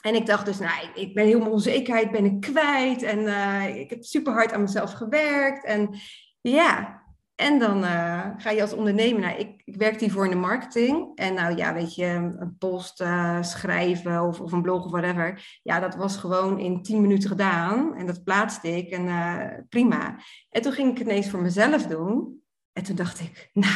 [0.02, 3.02] En ik dacht dus, nou, ik ben helemaal onzekerheid ben ik kwijt.
[3.02, 5.64] En uh, ik heb super hard aan mezelf gewerkt.
[5.64, 5.94] En
[6.40, 7.02] ja,
[7.34, 11.10] en dan uh, ga je als ondernemer, nou, ik, ik werkte hiervoor in de marketing.
[11.14, 12.04] En nou ja, weet je,
[12.38, 15.58] een post uh, schrijven of, of een blog of whatever.
[15.62, 17.96] Ja, dat was gewoon in tien minuten gedaan.
[17.96, 20.18] En dat plaatste ik en prima.
[20.50, 22.42] En toen ging ik het ineens voor mezelf doen.
[22.72, 23.74] En toen dacht ik, nou,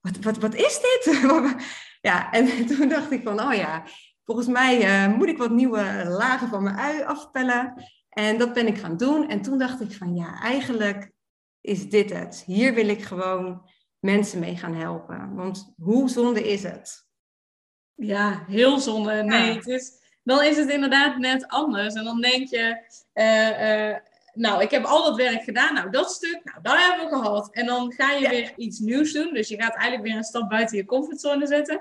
[0.00, 1.20] wat, wat, wat is dit?
[2.06, 3.84] ja, en toen dacht ik van, oh ja,
[4.24, 7.74] volgens mij moet ik wat nieuwe lagen van mijn ui afpellen.
[8.08, 9.28] En dat ben ik gaan doen.
[9.28, 11.10] En toen dacht ik van, ja, eigenlijk
[11.60, 12.42] is dit het.
[12.46, 15.34] Hier wil ik gewoon mensen mee gaan helpen.
[15.34, 17.06] Want hoe zonde is het?
[17.94, 19.22] Ja, heel zonde.
[19.22, 19.92] Nee, het is,
[20.22, 21.94] dan is het inderdaad net anders.
[21.94, 22.76] En dan denk je,
[23.14, 23.96] uh, uh,
[24.36, 25.74] nou, ik heb al dat werk gedaan.
[25.74, 27.48] Nou, dat stuk, nou, dat hebben we gehad.
[27.52, 28.30] En dan ga je ja.
[28.30, 29.34] weer iets nieuws doen.
[29.34, 31.80] Dus je gaat eigenlijk weer een stap buiten je comfortzone zetten.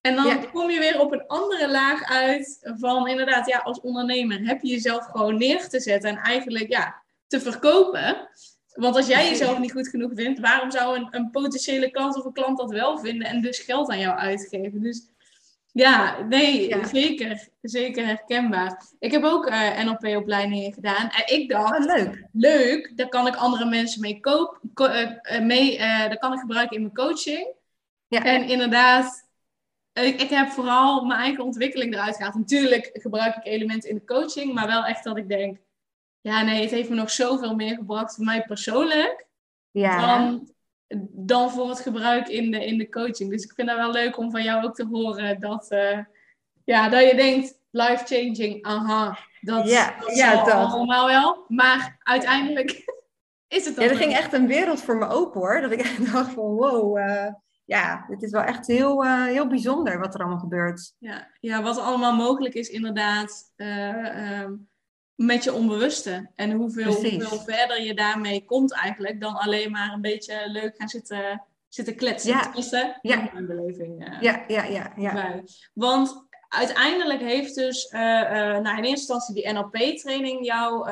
[0.00, 0.36] En dan ja.
[0.52, 4.68] kom je weer op een andere laag uit van inderdaad, ja, als ondernemer heb je
[4.68, 8.28] jezelf gewoon neer te zetten en eigenlijk, ja, te verkopen.
[8.72, 12.24] Want als jij jezelf niet goed genoeg vindt, waarom zou een, een potentiële klant of
[12.24, 14.82] een klant dat wel vinden en dus geld aan jou uitgeven?
[14.82, 15.08] Dus
[15.76, 16.86] ja, nee, ja.
[16.86, 17.48] zeker.
[17.60, 18.82] Zeker herkenbaar.
[18.98, 21.10] Ik heb ook uh, NLP-opleidingen gedaan.
[21.10, 22.26] En ik dacht, oh, leuk.
[22.32, 24.70] leuk, daar kan ik andere mensen mee kopen.
[24.74, 27.54] Ko uh, mee, uh, dat kan ik gebruiken in mijn coaching.
[28.08, 28.24] Ja.
[28.24, 29.28] En inderdaad,
[29.92, 32.34] ik, ik heb vooral mijn eigen ontwikkeling eruit gehaald.
[32.34, 35.58] Natuurlijk gebruik ik elementen in de coaching, maar wel echt dat ik denk,
[36.20, 39.26] ja, nee, het heeft me nog zoveel meer gebracht voor mij persoonlijk.
[39.70, 40.00] Ja.
[40.00, 40.50] Dan,
[41.10, 43.30] dan voor het gebruik in de, in de coaching.
[43.30, 45.98] Dus ik vind het wel leuk om van jou ook te horen dat, uh,
[46.64, 50.54] ja, dat je denkt, life-changing, aha, dat, ja, dat ja, dat.
[50.54, 51.44] allemaal wel.
[51.48, 52.70] Maar uiteindelijk
[53.48, 55.60] is het dan Ja, er ging echt een wereld voor me open hoor.
[55.60, 57.28] Dat ik echt dacht van wow, uh,
[57.64, 60.94] ja, dit is wel echt heel, uh, heel bijzonder wat er allemaal gebeurt.
[60.98, 63.52] Ja, ja wat allemaal mogelijk is inderdaad.
[63.56, 64.68] Um,
[65.16, 66.30] met je onbewuste.
[66.34, 70.88] En hoeveel, hoeveel verder je daarmee komt eigenlijk dan alleen maar een beetje leuk gaan
[70.88, 72.30] zitten, zitten kletsen.
[72.30, 72.40] Ja.
[72.40, 73.30] Tenminste, ja.
[73.32, 74.08] mijn beleving.
[74.08, 74.92] Uh, ja, ja, ja.
[74.96, 75.12] ja.
[75.12, 75.44] Bij.
[75.72, 80.90] Want uiteindelijk heeft dus uh, uh, nou in eerste instantie die NLP-training jou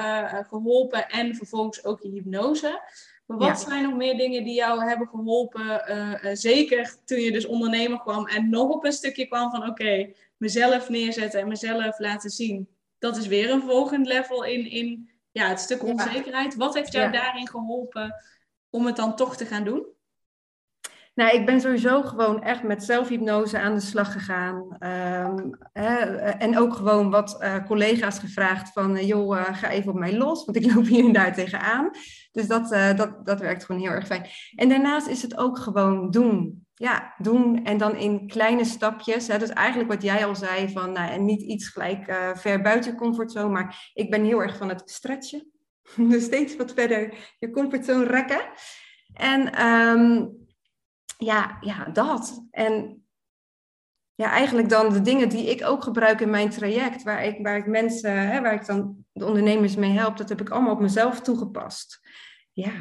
[0.48, 2.82] geholpen en vervolgens ook je hypnose.
[3.26, 3.54] Maar wat ja.
[3.54, 5.82] zijn nog meer dingen die jou hebben geholpen,
[6.36, 10.16] zeker toen je dus ondernemer kwam en nog op een stukje kwam van oké, okay,
[10.36, 12.68] mezelf neerzetten en mezelf laten zien
[13.04, 16.54] dat is weer een volgend level in, in ja, het stuk onzekerheid.
[16.54, 17.12] Wat heeft jou ja.
[17.12, 18.14] daarin geholpen
[18.70, 19.86] om het dan toch te gaan doen?
[21.14, 24.76] Nou, ik ben sowieso gewoon echt met zelfhypnose aan de slag gegaan.
[24.80, 29.92] Um, hè, en ook gewoon wat uh, collega's gevraagd van, uh, joh, uh, ga even
[29.92, 31.90] op mij los, want ik loop hier en daar tegenaan.
[32.32, 34.26] Dus dat, dat, dat werkt gewoon heel erg fijn.
[34.54, 39.26] En daarnaast is het ook gewoon doen ja, doen en dan in kleine stapjes.
[39.26, 39.38] Hè.
[39.38, 42.90] Dus eigenlijk wat jij al zei, van nou, en niet iets gelijk uh, ver buiten
[42.90, 45.52] je comfortzone, maar ik ben heel erg van het stretchen.
[46.10, 48.40] Dus steeds wat verder je comfortzone rekken.
[49.12, 50.36] En um,
[51.18, 52.46] ja, ja, dat.
[52.50, 53.04] En
[54.14, 57.56] ja, eigenlijk dan de dingen die ik ook gebruik in mijn traject, waar ik, waar
[57.56, 60.80] ik mensen, hè, waar ik dan de ondernemers mee help, dat heb ik allemaal op
[60.80, 62.00] mezelf toegepast.
[62.52, 62.72] Ja.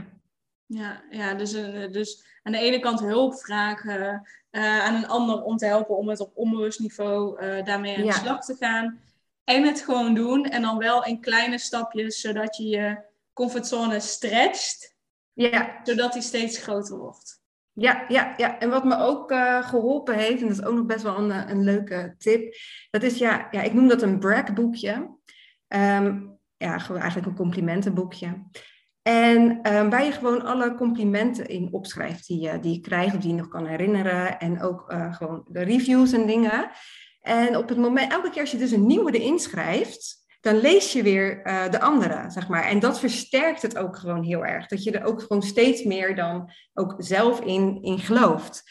[0.74, 1.52] Ja, ja dus,
[1.92, 6.10] dus aan de ene kant hulp vragen uh, aan een ander om te helpen om
[6.10, 9.00] het op onbewust niveau uh, daarmee aan de slag te gaan.
[9.44, 12.98] En het gewoon doen en dan wel in kleine stapjes, zodat je je
[13.34, 14.96] comfortzone stretcht.
[15.34, 15.80] Ja.
[15.84, 17.42] Zodat die steeds groter wordt.
[17.72, 18.60] Ja, ja, ja.
[18.60, 21.32] En wat me ook uh, geholpen heeft, en dat is ook nog best wel een,
[21.32, 22.56] eh, een leuke tip,
[22.90, 24.92] dat is ja, ja, ik noem dat een bragboekje.
[25.68, 28.44] Um, ja, eigenlijk een complimentenboekje.
[29.04, 29.42] En
[29.76, 33.30] um, waar je gewoon alle complimenten in opschrijft die je, die je krijgt of die
[33.30, 34.40] je nog kan herinneren.
[34.40, 36.70] En ook uh, gewoon de reviews en dingen.
[37.22, 40.94] En op het moment, elke keer als je dus een nieuwe erin schrijft, dan lees
[40.94, 42.64] je weer uh, de andere, zeg maar.
[42.64, 44.68] En dat versterkt het ook gewoon heel erg.
[44.68, 48.64] Dat je er ook gewoon steeds meer dan ook zelf in, in gelooft.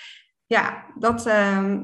[0.46, 1.74] Ja, dat, uh,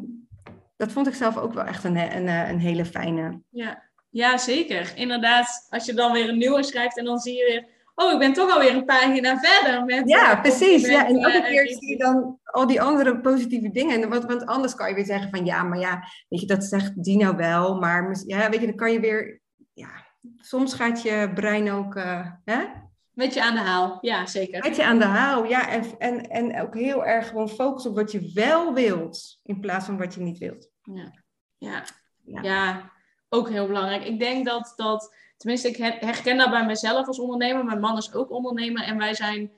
[0.76, 3.40] dat vond ik zelf ook wel echt een, een, een hele fijne.
[3.50, 3.82] Ja.
[4.10, 4.92] ja, zeker.
[4.96, 7.76] Inderdaad, als je dan weer een nieuwe schrijft en dan zie je weer...
[8.00, 10.08] Oh, ik ben toch alweer een pagina verder met...
[10.08, 10.88] Ja, uh, precies.
[10.88, 14.02] Ja, en elke keer zie je dan al die andere positieve dingen.
[14.02, 15.44] En wat, want anders kan je weer zeggen van...
[15.44, 17.78] Ja, maar ja, weet je, dat zegt die nou wel.
[17.78, 19.40] Maar ja, weet je, dan kan je weer
[19.72, 20.06] ja,
[20.36, 21.94] soms gaat je brein ook.
[21.94, 22.64] Uh, hè?
[23.12, 24.62] Met je aan de haal, ja, zeker.
[24.62, 25.68] Met je aan de haal, ja.
[25.68, 29.86] En, en, en ook heel erg gewoon focussen op wat je wel wilt, in plaats
[29.86, 30.70] van wat je niet wilt.
[30.82, 31.12] Ja,
[31.58, 31.84] ja.
[32.24, 32.42] ja.
[32.42, 32.90] ja
[33.28, 34.04] ook heel belangrijk.
[34.04, 37.64] Ik denk dat, dat, tenminste, ik herken dat bij mezelf als ondernemer.
[37.64, 39.50] Mijn man is ook ondernemer en wij zijn.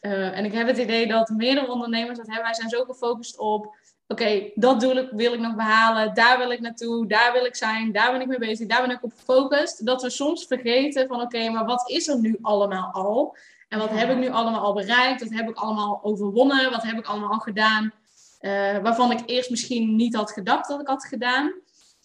[0.00, 2.44] Uh, en ik heb het idee dat meerdere ondernemers dat hebben.
[2.44, 3.76] Wij zijn zo gefocust op
[4.08, 7.56] oké, dat doel ik, wil ik nog behalen, daar wil ik naartoe, daar wil ik
[7.56, 9.86] zijn, daar ben ik mee bezig, daar ben ik op gefocust.
[9.86, 13.36] Dat we soms vergeten van oké, maar wat is er nu allemaal al?
[13.68, 15.22] En wat heb ik nu allemaal al bereikt?
[15.22, 16.70] Wat heb ik allemaal overwonnen?
[16.70, 17.92] Wat heb ik allemaal al gedaan?
[18.40, 21.52] Uh, waarvan ik eerst misschien niet had gedacht dat ik had gedaan.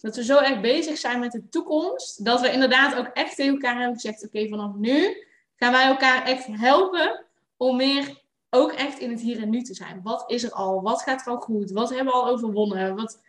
[0.04, 2.26] Dat we zo erg bezig zijn met de toekomst.
[2.26, 6.24] Dat we inderdaad ook echt tegen elkaar hebben gezegd: oké, vanaf nu gaan wij elkaar
[6.26, 7.26] echt helpen
[7.58, 10.00] om meer ook echt in het hier en nu te zijn.
[10.04, 10.82] Wat is er al?
[10.82, 11.72] Wat gaat er al goed?
[11.72, 12.96] Wat hebben we al overwonnen?
[12.96, 13.22] Wat,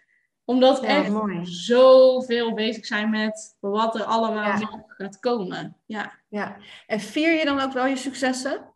[0.45, 1.47] omdat we echt mooi.
[1.47, 4.85] zoveel bezig zijn met wat er allemaal ja.
[4.89, 5.77] gaat komen.
[5.87, 6.13] Ja.
[6.29, 6.57] ja.
[6.87, 8.73] En vier je dan ook wel je successen?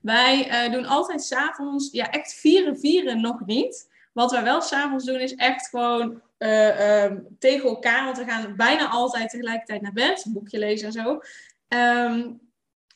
[0.00, 3.94] Wij uh, doen altijd s'avonds, ja echt vieren, vieren nog niet.
[4.16, 8.56] Wat wij wel s'avonds doen is echt gewoon uh, um, tegen elkaar, want we gaan
[8.56, 11.20] bijna altijd tegelijkertijd naar bed, een boekje lezen en zo.
[11.68, 12.40] Um,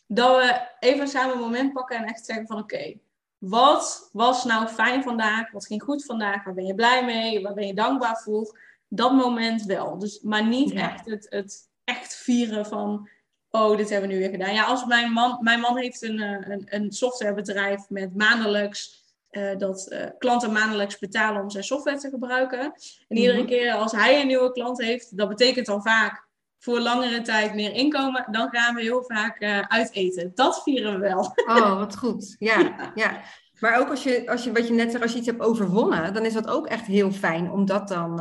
[0.06, 2.94] dat we even samen een moment pakken en echt zeggen van oké,
[3.38, 5.50] wat was nou fijn vandaag?
[5.50, 6.44] Wat ging goed vandaag?
[6.44, 7.42] Waar ben je blij mee?
[7.42, 8.58] Waar ben je dankbaar voor?
[8.88, 9.98] Dat moment wel.
[9.98, 13.08] Dus, maar niet echt het, het echt vieren van
[13.50, 14.54] oh, dit hebben we nu weer gedaan.
[14.54, 18.98] Ja, als mijn man, mijn man heeft een, eh, een, een softwarebedrijf met maandelijks
[19.30, 22.60] uh, dat uh, klanten maandelijks betalen om zijn software te gebruiken.
[23.08, 23.46] En iedere mhm.
[23.46, 27.72] keer als hij een nieuwe klant heeft, dat betekent dan vaak voor langere tijd meer
[27.72, 30.32] inkomen, dan gaan we heel vaak uh, uit eten.
[30.34, 31.32] Dat vieren we wel.
[31.56, 32.36] Oh, wat goed.
[32.38, 33.20] Ja, ja.
[33.60, 36.14] Maar ook als je, als je, wat je net zegt, als je iets hebt overwonnen,
[36.14, 38.20] dan is dat ook echt heel fijn om dat dan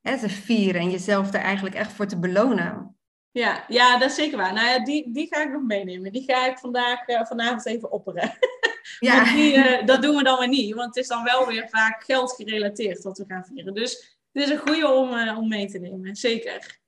[0.00, 2.96] hè, te vieren en jezelf er eigenlijk echt voor te belonen.
[3.30, 4.52] Ja, ja, dat is zeker waar.
[4.52, 6.12] Nou ja, die, die ga ik nog meenemen.
[6.12, 8.32] Die ga ik vandaag, vanavond even opperen.
[8.98, 9.34] Ja.
[9.34, 12.32] die, dat doen we dan weer niet, want het is dan wel weer vaak geld
[12.32, 13.74] gerelateerd wat we gaan vieren.
[13.74, 16.78] Dus het is een goede om, om mee te nemen, zeker.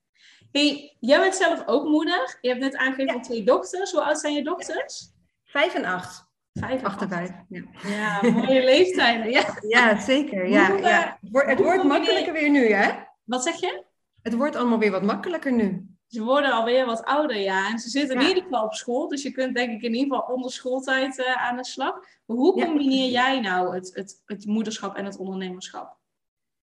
[0.51, 2.37] Hey, jij bent zelf ook moeder.
[2.41, 3.19] Je hebt net aangegeven ja.
[3.19, 3.91] twee dochters.
[3.91, 5.11] Hoe oud zijn je dochters?
[5.45, 6.29] Vijf en acht.
[6.53, 7.29] Vijf en acht en vijf.
[7.49, 9.31] Ja, ja mooie leeftijden.
[9.31, 10.47] Ja, ja zeker.
[10.47, 11.17] Ja, ja.
[11.31, 12.91] Het wordt makkelijker weer nu, hè?
[13.23, 13.83] Wat zeg je?
[14.21, 15.90] Het wordt allemaal weer wat makkelijker nu.
[16.11, 17.69] Ze worden alweer wat ouder, ja.
[17.69, 19.07] En ze zitten in ieder geval op school.
[19.07, 21.93] Dus je kunt denk ik in ieder geval onder schooltijd uh, aan de slag.
[22.25, 25.97] Maar hoe combineer jij nou het, het, het moederschap en het ondernemerschap?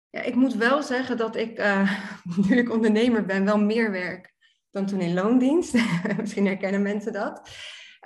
[0.09, 2.01] Ja, ik moet wel zeggen dat ik, uh,
[2.47, 4.33] nu ik ondernemer ben, wel meer werk
[4.71, 5.73] dan toen in loondienst.
[6.17, 7.41] Misschien herkennen mensen dat.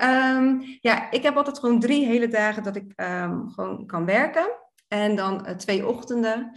[0.02, 4.52] Um, ja, ik heb altijd gewoon drie hele dagen dat ik um, gewoon kan werken.
[4.88, 6.52] En dan uh, twee ochtenden.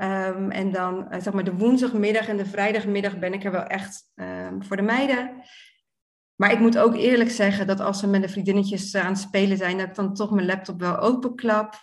[0.00, 3.64] Um, en dan uh, zeg maar de woensdagmiddag en de vrijdagmiddag ben ik er wel
[3.64, 4.12] echt
[4.60, 5.42] voor de meiden.
[6.40, 9.56] Maar ik moet ook eerlijk zeggen dat als ze met de vriendinnetjes aan het spelen
[9.56, 11.74] zijn, dat ik dan toch mijn laptop wel openklap.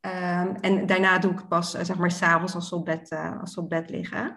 [0.00, 3.10] Um, en daarna doe ik het pas, uh, zeg maar, s'avonds als, ze op bed,
[3.10, 4.36] uh, als ze op bed liggen.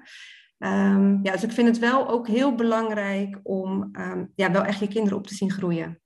[0.57, 4.79] Um, ja, dus ik vind het wel ook heel belangrijk om um, ja, wel echt
[4.79, 6.01] je kinderen op te zien groeien.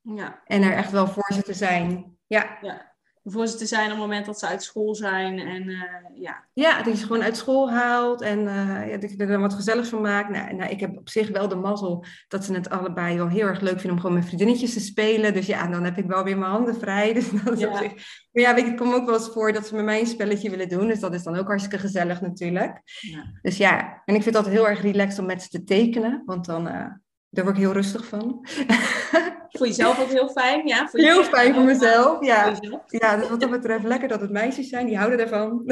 [0.00, 0.42] Ja.
[0.44, 2.16] En er echt wel voor ze te zijn.
[2.26, 2.58] Ja.
[2.60, 2.93] ja
[3.24, 5.38] voor ze te zijn op het moment dat ze uit school zijn.
[5.38, 5.82] En, uh,
[6.14, 6.44] ja.
[6.52, 9.40] ja, dat je ze gewoon uit school haalt en uh, ja, dat je er dan
[9.40, 10.30] wat gezelligs van maakt.
[10.30, 13.46] Nou, nou, ik heb op zich wel de mazzel dat ze het allebei wel heel
[13.46, 15.32] erg leuk vinden om gewoon met vriendinnetjes te spelen.
[15.32, 17.12] Dus ja, dan heb ik wel weer mijn handen vrij.
[17.14, 17.68] Dus dat is ja.
[17.68, 17.92] op zich...
[18.32, 20.50] Maar ja, weet het komt ook wel eens voor dat ze met mij een spelletje
[20.50, 20.86] willen doen.
[20.86, 22.80] Dus dat is dan ook hartstikke gezellig natuurlijk.
[23.00, 23.24] Ja.
[23.42, 26.22] Dus ja, en ik vind altijd heel erg relaxed om met ze te tekenen.
[26.26, 26.86] Want dan, uh,
[27.34, 28.46] daar word ik heel rustig van.
[29.56, 30.88] Voor jezelf ook heel fijn, ja?
[30.88, 32.56] Voor heel fijn voor mezelf, ja.
[32.86, 35.62] Ja, dus wat dat betreft lekker dat het meisjes zijn, die houden ervan.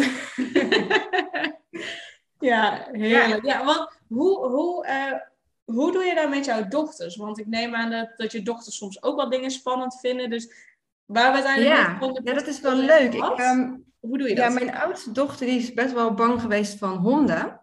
[2.39, 3.45] ja, heerlijk.
[3.45, 5.19] Ja, want hoe, hoe, uh,
[5.65, 7.17] hoe doe je dat met jouw dochters?
[7.17, 10.31] Want ik neem aan dat, dat je dochters soms ook wel dingen spannend vinden.
[10.31, 10.71] Dus
[11.13, 13.15] Waar we uiteindelijk Ja, dat is wel leuk.
[13.15, 14.45] Ik, ehm, Hoe doe je dat?
[14.45, 17.61] Ja, mijn oudste dochter die is best wel bang geweest van honden.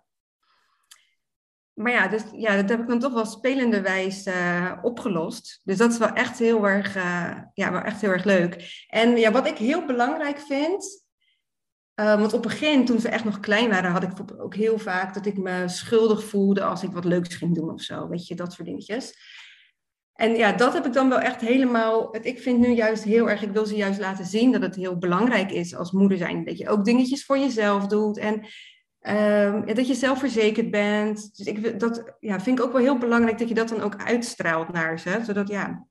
[1.80, 5.62] Maar ja, dus, ja dat heb ik dan toch wel spelenderwijs eh opgelost.
[5.64, 8.86] Dus dat is wel echt heel erg, eh, ja, wel echt heel erg leuk.
[8.88, 11.08] En ja, wat ik heel belangrijk vind.
[11.94, 14.78] eh, want op het begin, toen ze echt nog klein waren, had ik ook heel
[14.80, 18.08] vaak dat ik me schuldig voelde als ik wat leuks ging doen of zo.
[18.08, 19.14] Weet je, dat soort dingetjes.
[20.14, 22.16] En ja, dat heb ik dan wel echt helemaal.
[22.22, 24.98] Ik vind nu juist heel erg, ik wil ze juist laten zien dat het heel
[24.98, 26.46] belangrijk is als moeder zijn.
[26.46, 28.46] Dat je ook dingetjes voor jezelf doet en
[29.00, 31.38] ehm, ja, dat je zelfverzekerd bent.
[31.38, 33.96] Dus ik, dat ja, vind ik ook wel heel belangrijk dat je dat dan ook
[33.96, 35.20] uitstraalt naar ze.
[35.26, 35.88] Zodat ja.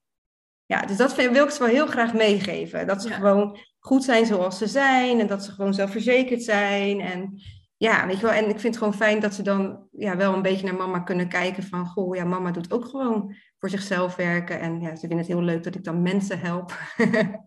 [0.66, 2.86] Ja, dus dat vind, wil ik ze wel heel graag meegeven.
[2.86, 3.14] Dat ze Ja.
[3.14, 7.00] gewoon goed zijn zoals ze zijn en dat ze gewoon zelfverzekerd zijn.
[7.00, 7.42] En
[7.76, 8.34] ja, weet je wel.
[8.34, 11.00] En ik vind het gewoon fijn dat ze dan ja, wel een beetje naar mama
[11.00, 14.60] kunnen kijken van, goh, ja, mama doet ook gewoon voor zichzelf werken.
[14.60, 16.72] En ja, ze vinden het heel leuk dat ik dan mensen help.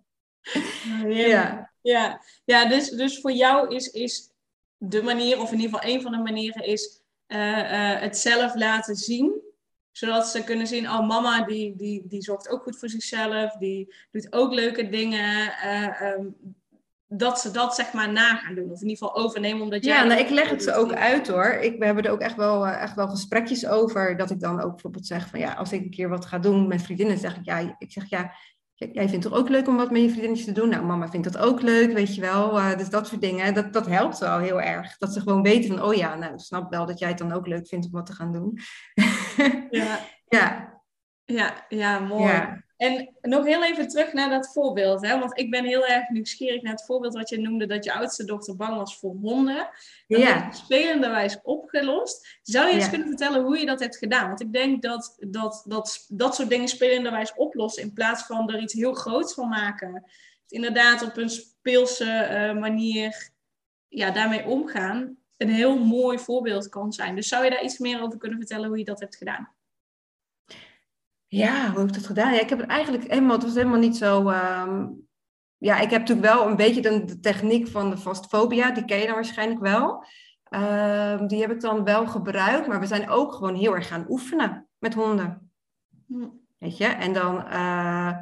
[1.08, 2.22] Ja, ja.
[2.46, 4.31] ja dus, dus voor jou is, is
[4.84, 8.56] de manier, of in ieder geval een van de manieren, is eh, eh, het zelf
[8.56, 9.42] laten zien.
[9.92, 13.94] Zodat ze kunnen zien, oh mama die, die, die zorgt ook goed voor zichzelf, die
[14.12, 15.52] doet ook leuke dingen.
[15.52, 16.26] eh, ehm,
[17.14, 19.96] dat ze dat zeg maar na gaan doen, of in ieder geval overnemen, omdat jij...
[19.96, 21.46] Ja, nou, ik leg het ze ook uit hoor.
[21.46, 24.18] Ik, we hebben er ook echt wel, echt wel gesprekjes over.
[24.18, 26.68] Dat ik dan ook bijvoorbeeld zeg van ja, als ik een keer wat ga doen
[26.68, 28.32] met vriendinnen, zeg ik ja, ik zeg ja,
[28.94, 30.70] jij vindt het ook leuk om wat met je vriendinnetjes te doen?
[30.70, 32.60] Nou, mama vindt dat ook leuk, weet je wel.
[32.60, 34.98] Eh, dus dat soort dingen, dat, dat helpt wel heel erg.
[34.98, 37.32] Dat ze gewoon weten van, oh ja, nou, ik snap wel dat jij het dan
[37.32, 38.60] ook leuk vindt om wat te gaan doen.
[39.70, 40.00] Ja,
[40.38, 40.74] ja,
[41.24, 42.32] ja, ja, mooi.
[42.32, 42.64] ja.
[42.82, 45.20] En nog heel even terug naar dat voorbeeld, hè?
[45.20, 48.26] want ik ben heel erg nieuwsgierig naar het voorbeeld wat je noemde, dat je oudste
[48.26, 49.70] dochter bang was voor honden.
[50.08, 50.52] Dat Ja.
[50.52, 52.40] spelenderwijs opgelost.
[52.42, 54.28] Zou je eens kunnen vertellen hoe je dat hebt gedaan?
[54.28, 58.60] Want ik denk dat dat, dat, dat soort dingen spelenderwijs oplossen in plaats van er
[58.62, 60.04] iets heel groots van maken.
[60.48, 63.32] Inderdaad op een speelse eh, manier
[63.88, 67.16] ja, daarmee omgaan, een heel mooi voorbeeld kan zijn.
[67.16, 69.54] Dus zou je daar iets meer over kunnen vertellen hoe je dat hebt gedaan?
[71.32, 72.34] Ja, hoe heb ik dat gedaan?
[72.34, 74.30] Ja, ik heb het eigenlijk helemaal, het was helemaal niet zo.
[74.30, 74.88] ehm,
[75.58, 78.98] Ja, ik heb natuurlijk wel een beetje de, de techniek van de vastfobia, die ken
[79.00, 80.04] je dan waarschijnlijk wel.
[80.44, 84.06] Ehm, die heb ik dan wel gebruikt, maar we zijn ook gewoon heel erg gaan
[84.10, 85.52] oefenen met honden.
[86.08, 86.28] Hm.
[86.58, 88.18] Weet je, en dan eh,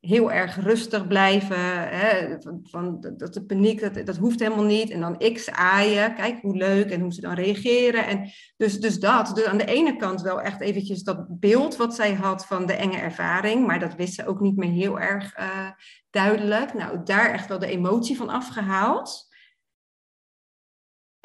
[0.00, 1.88] heel erg rustig blijven.
[1.88, 2.36] Hè?
[2.62, 4.90] Van, dat de paniek, dat, dat hoeft helemaal niet.
[4.90, 8.06] En dan x aaien, kijk hoe leuk en hoe ze dan reageren.
[8.06, 11.94] En dus, dus dat, dus aan de ene kant wel echt eventjes dat beeld wat
[11.94, 13.66] zij had van de enge ervaring.
[13.66, 15.70] Maar dat wist ze ook niet meer heel erg eh,
[16.10, 16.74] duidelijk.
[16.74, 19.27] Nou, daar echt wel de emotie van afgehaald.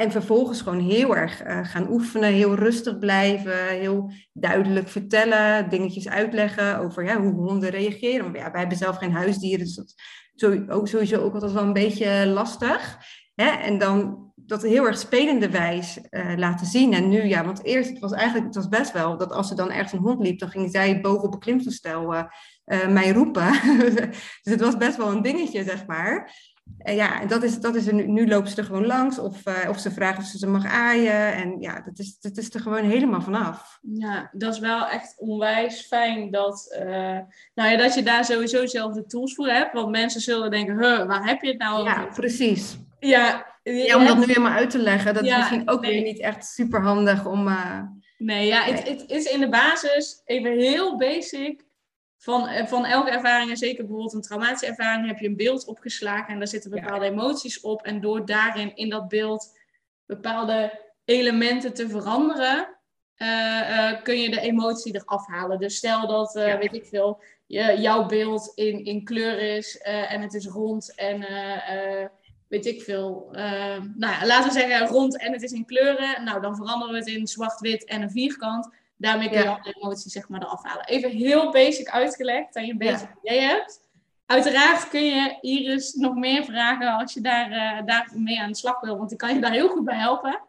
[0.04, 6.10] En vervolgens gewoon heel erg eh, gaan oefenen, heel rustig blijven, heel duidelijk vertellen, dingetjes
[6.10, 8.32] uitleggen over ja, hoe honden reageren.
[8.32, 9.96] Maar ja, wij hebben zelf geen huisdieren, dus dat is
[10.36, 12.98] sowieso ook, sowieso ook altijd wel een beetje lastig.
[13.36, 13.48] Hè?
[13.48, 16.94] En dan dat heel erg spelende wijs eh, laten zien.
[16.94, 19.56] En nu, ja, want eerst, het was eigenlijk, het was best wel dat als er
[19.56, 23.52] dan ergens een hond liep, dan ging zij bovenop een klimtoestel eh, mij roepen.
[24.44, 26.32] dus het was best wel een dingetje, zeg maar.
[26.78, 29.20] En ja, en dat is, dat is er nu, nu lopen ze er gewoon langs
[29.20, 31.34] of, eh, of ze vragen of ze ze mag aaien.
[31.34, 33.80] En ja, dat is, dat is er gewoon helemaal vanaf.
[33.82, 37.20] Ja, dat is wel echt onwijs fijn dat, eh,
[37.56, 39.74] nou ja, dat je daar sowieso zelf de tools voor hebt.
[39.74, 42.14] Want mensen zullen denken, huh, waar heb je het nou Ja, over?
[42.14, 42.78] precies.
[43.00, 45.92] Ja, Ja, om dat nu helemaal uit te leggen, dat Ja, is misschien ook nee.
[45.94, 47.48] weer niet echt super handig om...
[47.48, 47.80] eh,
[48.18, 51.66] Nee, ja, het, het is in de basis even heel basic.
[52.24, 55.66] Van, eh, van elke ervaring, en zeker bijvoorbeeld een traumatische ervaring, heb je een beeld
[55.66, 56.82] opgeslagen en daar zitten Ja.
[56.82, 57.82] bepaalde emoties op.
[57.82, 59.58] En door daarin in dat beeld
[60.06, 62.78] bepaalde elementen te veranderen,
[63.16, 65.60] eh, eh, kun je de emotie eraf halen.
[65.60, 66.58] Dus stel dat, Ja.
[66.58, 71.26] weet ik veel, je, jouw beeld in, in kleur is en het is rond en
[72.48, 73.28] weet ik veel.
[73.96, 76.24] nou ja, laten we zeggen rond en het is in kleuren.
[76.24, 78.70] Nou, dan veranderen we het in zwart-wit en een vierkant.
[79.04, 79.60] Daarmee kun je Ja.
[79.64, 80.86] alle emoties zeg maar eraf halen.
[80.86, 82.92] Even heel basic uitgelegd, dat je een Ja.
[82.92, 83.82] beetje idee hebt.
[84.26, 88.58] Uiteraard kun je Iris nog meer vragen als je daar, eh, daar mee aan de
[88.58, 90.40] slag wil, want die kan je daar heel goed bij helpen.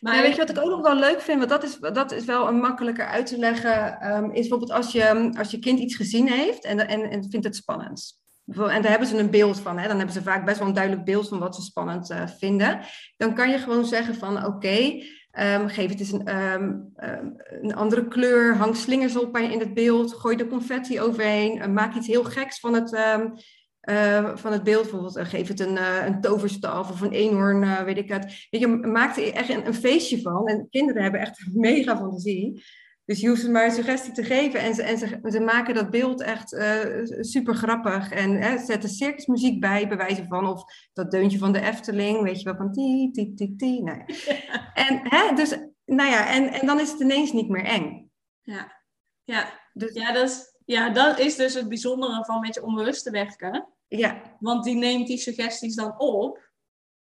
[0.00, 1.38] Maar Ja, weet je wat ik ook nog wel leuk vind?
[1.38, 4.00] Want dat is, dat is wel een makkelijker uit te leggen.
[4.00, 7.46] ehm, is bijvoorbeeld als je, als je kind iets gezien heeft en, en, en vindt
[7.46, 8.18] het spannend.
[8.46, 9.78] En daar hebben ze een beeld van.
[9.78, 9.86] Hè?
[9.88, 12.80] Dan hebben ze vaak best wel een duidelijk beeld van wat ze spannend eh, vinden.
[13.16, 15.02] Dan kan je gewoon zeggen van oké,
[15.40, 17.26] ehm, geef het eens een, ehm, ehm,
[17.60, 18.56] een andere kleur.
[18.56, 20.14] Hang slingers op in het beeld.
[20.14, 21.60] Gooi er confetti overheen.
[21.60, 22.92] eh, maak iets heel geks van het,
[23.80, 24.82] eh, van het beeld.
[24.82, 25.76] Bijvoorbeeld eh, geef het een,
[26.06, 28.46] een toverstaf of een eenhoorn, weet ik het.
[28.50, 30.46] Weet je, maak er echt een, een feestje van.
[30.46, 32.62] En kinderen hebben echt mega fantasie.
[33.10, 35.74] Dus je hoeft ze maar een suggestie te geven en ze, en ze, ze maken
[35.74, 36.80] dat beeld echt uh,
[37.20, 38.10] super grappig.
[38.10, 42.38] En hè, zetten circusmuziek bij, bij wijze van, of dat deuntje van de Efteling, weet
[42.38, 43.82] je wel, van ti, ti, ti, ti.
[43.82, 44.72] Nou ja.
[44.74, 45.50] En, hè, dus,
[45.84, 48.10] nou ja, en, en dan is het ineens niet meer eng.
[48.40, 48.72] Ja,
[49.24, 49.60] ja.
[49.72, 53.10] Dus, ja, dat is, ja, dat is dus het bijzondere van met je onbewust te
[53.10, 53.68] werken.
[53.88, 54.22] Ja.
[54.38, 56.50] Want die neemt die suggesties dan op,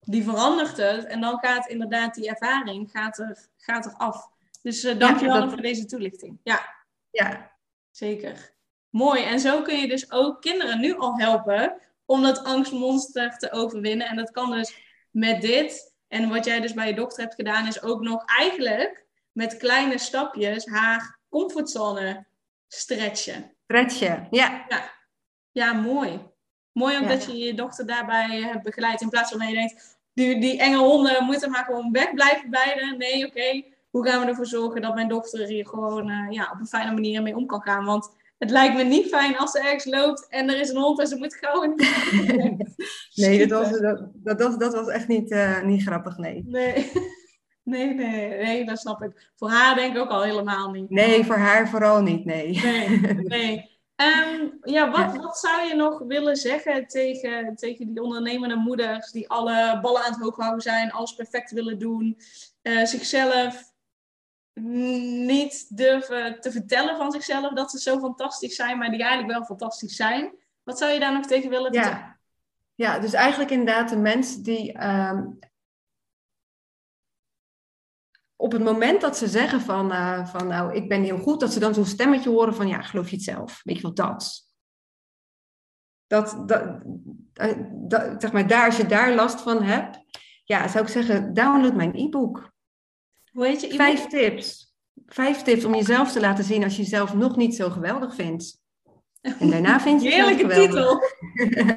[0.00, 4.28] die verandert het en dan gaat inderdaad die ervaring gaat er, gaat er af.
[4.62, 5.50] Dus uh, dankjewel ja, dat...
[5.50, 6.38] voor deze toelichting.
[6.42, 6.74] Ja.
[7.10, 7.52] Ja.
[7.90, 8.54] Zeker.
[8.88, 9.22] Mooi.
[9.22, 14.06] En zo kun je dus ook kinderen nu al helpen om dat angstmonster te overwinnen.
[14.06, 14.74] En dat kan dus
[15.10, 15.94] met dit.
[16.08, 19.98] En wat jij dus bij je dochter hebt gedaan, is ook nog eigenlijk met kleine
[19.98, 22.26] stapjes haar comfortzone
[22.68, 23.54] stretchen.
[23.64, 24.64] Stretchen, ja.
[24.68, 24.92] Ja,
[25.50, 26.20] ja mooi.
[26.72, 29.00] Mooi ook dat je je dochter daarbij hebt begeleid.
[29.00, 32.96] In plaats van dat je denkt, die, die enge honden moeten maar gewoon wegblijven beide.
[32.96, 36.60] Nee, oké hoe gaan we ervoor zorgen dat mijn dochter hier gewoon uh, ja, op
[36.60, 37.84] een fijne manier mee om kan gaan?
[37.84, 41.00] Want het lijkt me niet fijn als ze ergens loopt en er is een hond
[41.00, 41.62] en ze moet gauw
[43.14, 46.44] Nee, dat was, dat, dat, dat, was echt niet, uh, niet grappig, nee.
[46.46, 46.90] nee.
[47.62, 49.32] Nee, nee, nee, dat snap ik.
[49.36, 50.90] Voor haar denk ik ook al helemaal niet.
[50.90, 52.60] Nee, voor haar vooral niet, nee.
[52.62, 53.78] Nee, nee.
[53.96, 59.28] Um, ja, wat, wat zou je nog willen zeggen tegen, tegen die ondernemende moeders die
[59.28, 62.16] alle ballen aan het hoog houden zijn, alles perfect willen doen,
[62.62, 63.69] uh, zichzelf
[65.24, 69.44] niet durven te vertellen van zichzelf dat ze zo fantastisch zijn, maar die eigenlijk wel
[69.44, 70.34] fantastisch zijn.
[70.62, 71.98] Wat zou je daar nog tegen willen vertellen?
[71.98, 72.18] Ja,
[72.74, 75.22] ja dus eigenlijk inderdaad de mensen die ehm,
[78.40, 81.52] op het moment dat ze zeggen van, uh, van nou, ik ben heel goed, dat
[81.52, 83.60] ze dan zo'n stemmetje horen van ja, geloof je het zelf?
[83.64, 84.48] Weet je wat dat?
[86.06, 86.82] Dat, dat,
[87.32, 89.98] eh, dat, zeg maar, daar, als je daar last van hebt,
[90.44, 92.49] ja, zou ik zeggen, download mijn e-book.
[93.32, 94.74] Hoe heet je Vijf tips.
[95.06, 98.58] Vijf tips om jezelf te laten zien als je jezelf nog niet zo geweldig vindt.
[99.20, 101.02] En daarna vind je Heerlijke titel.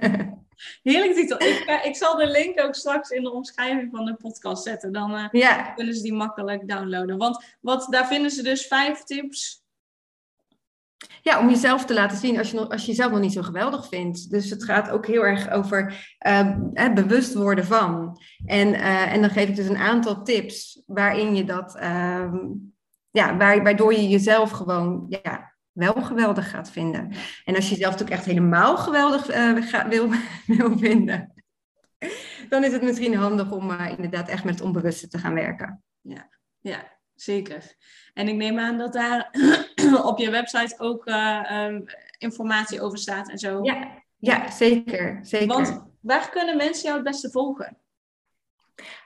[0.91, 1.41] Heerlijke titel.
[1.41, 4.91] Ik, uh, ik zal de link ook straks in de omschrijving van de podcast zetten.
[4.91, 5.61] Dan uh, ja.
[5.61, 7.17] kunnen ze die makkelijk downloaden.
[7.17, 9.62] Want wat, daar vinden ze dus vijf tips
[11.21, 13.87] ja, om jezelf te laten zien als je, als je jezelf nog niet zo geweldig
[13.87, 14.29] vindt.
[14.29, 18.21] Dus het gaat ook heel erg over uh, bewust worden van.
[18.45, 22.33] En, uh, en dan geef ik dus een aantal tips waarin je dat, uh,
[23.11, 27.11] ja, waardoor je jezelf gewoon ja, wel geweldig gaat vinden.
[27.45, 30.09] En als je jezelf natuurlijk echt helemaal geweldig uh, wil,
[30.57, 31.33] wil vinden,
[32.49, 35.83] dan is het misschien handig om inderdaad echt met het onbewuste te gaan werken.
[36.01, 36.29] Ja,
[36.59, 37.75] ja zeker.
[38.13, 39.29] En ik neem aan dat daar
[40.01, 41.85] op je website ook uh, um,
[42.17, 43.63] informatie over staat en zo.
[43.63, 45.47] Ja, ja zeker, zeker.
[45.47, 47.77] Want waar kunnen mensen jou het beste volgen?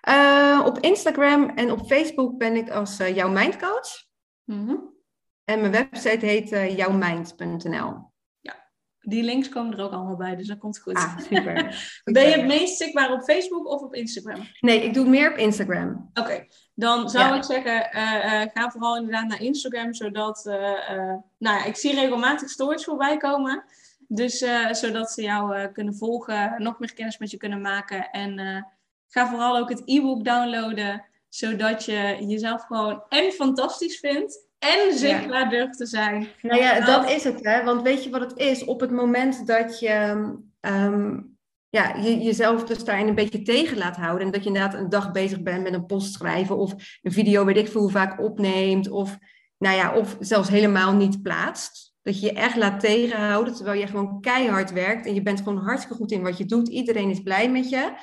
[0.09, 4.05] Uh, op Instagram en op Facebook ben ik als uh, jouw mindcoach.
[4.43, 4.95] Mm -hmm.
[5.43, 8.11] En mijn website heet uh, jouwmind.nl.
[8.39, 10.95] Ja, die links komen er ook allemaal bij, dus dat komt goed.
[10.95, 11.53] Ah, super.
[12.03, 14.47] ben je het meest zichtbaar op Facebook of op Instagram?
[14.59, 16.09] Nee, ik doe meer op Instagram.
[16.13, 16.45] Oké,
[16.80, 20.55] dan zou ik zeggen, uh, uh, ga vooral inderdaad naar Instagram, zodat, uh,
[21.38, 23.63] nou ja, ik zie regelmatig stories voorbij komen.
[24.07, 28.09] Dus zodat ze jou kunnen volgen, nog meer kennis met je kunnen maken.
[28.09, 28.65] En
[29.07, 35.43] ga vooral ook het e-book downloaden, zodat je jezelf gewoon en fantastisch vindt en zichtbaar
[35.43, 35.49] ja.
[35.49, 36.28] durft te zijn.
[36.41, 37.63] Nou ja, dat is het, hè.
[37.63, 38.65] Want weet je wat het is?
[38.65, 40.25] Op het moment dat je...
[40.61, 41.36] Um,
[41.78, 44.25] ja, je, jezelf dus daarin een beetje tegen laat houden.
[44.25, 47.45] En dat je inderdaad een dag bezig bent met een post schrijven of een video,
[47.45, 48.89] weet ik veel hoe vaak opneemt.
[48.89, 49.17] Of,
[49.57, 51.95] nou ja, of zelfs helemaal niet plaatst.
[52.01, 55.05] Dat je je echt laat tegenhouden terwijl je gewoon keihard werkt.
[55.05, 56.67] En je bent gewoon hartstikke goed in wat je doet.
[56.67, 57.93] Iedereen is blij met je.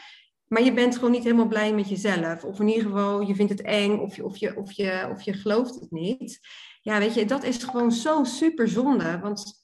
[0.47, 2.45] Maar je bent gewoon niet helemaal blij met jezelf.
[2.45, 5.23] Of in ieder geval, je vindt het eng of je, of je, of je, of
[5.23, 6.41] je gelooft het niet.
[6.81, 9.19] Ja, weet je, dat is gewoon zo super zonde.
[9.19, 9.64] Want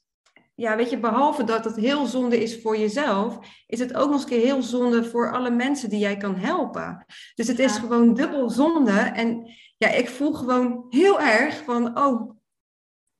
[0.55, 4.13] ja, weet je, behalve dat het heel zonde is voor jezelf, is het ook nog
[4.13, 7.05] eens keer heel zonde voor alle mensen die jij kan helpen.
[7.35, 8.91] Dus het is gewoon dubbel zonde.
[8.91, 12.39] En ja, ik voel gewoon heel erg van, oh,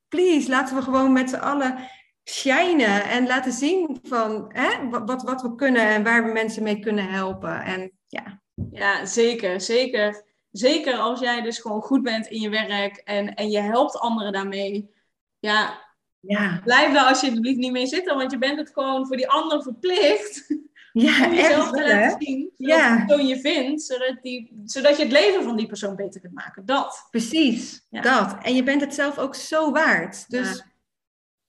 [0.08, 1.90] please, laten we gewoon met z'n allen
[2.30, 6.78] shinen en laten zien van hè, wat, wat we kunnen en waar we mensen mee
[6.78, 7.62] kunnen helpen.
[7.62, 8.40] En ja.
[8.70, 10.30] Ja, zeker, zeker.
[10.50, 14.32] Zeker als jij dus gewoon goed bent in je werk en, en je helpt anderen
[14.32, 14.90] daarmee.
[15.38, 15.91] Ja,
[16.22, 16.60] ja.
[16.64, 20.44] Blijf daar alsjeblieft niet mee zitten, want je bent het gewoon voor die ander verplicht.
[20.92, 22.96] Ja, om jezelf te laten zien, zodat ja.
[22.96, 26.34] de persoon je vindt, zodat, die, zodat je het leven van die persoon beter kunt
[26.34, 26.66] maken.
[26.66, 27.06] Dat.
[27.10, 28.00] Precies, ja.
[28.00, 28.36] dat.
[28.42, 30.30] En je bent het zelf ook zo waard.
[30.30, 30.64] Dus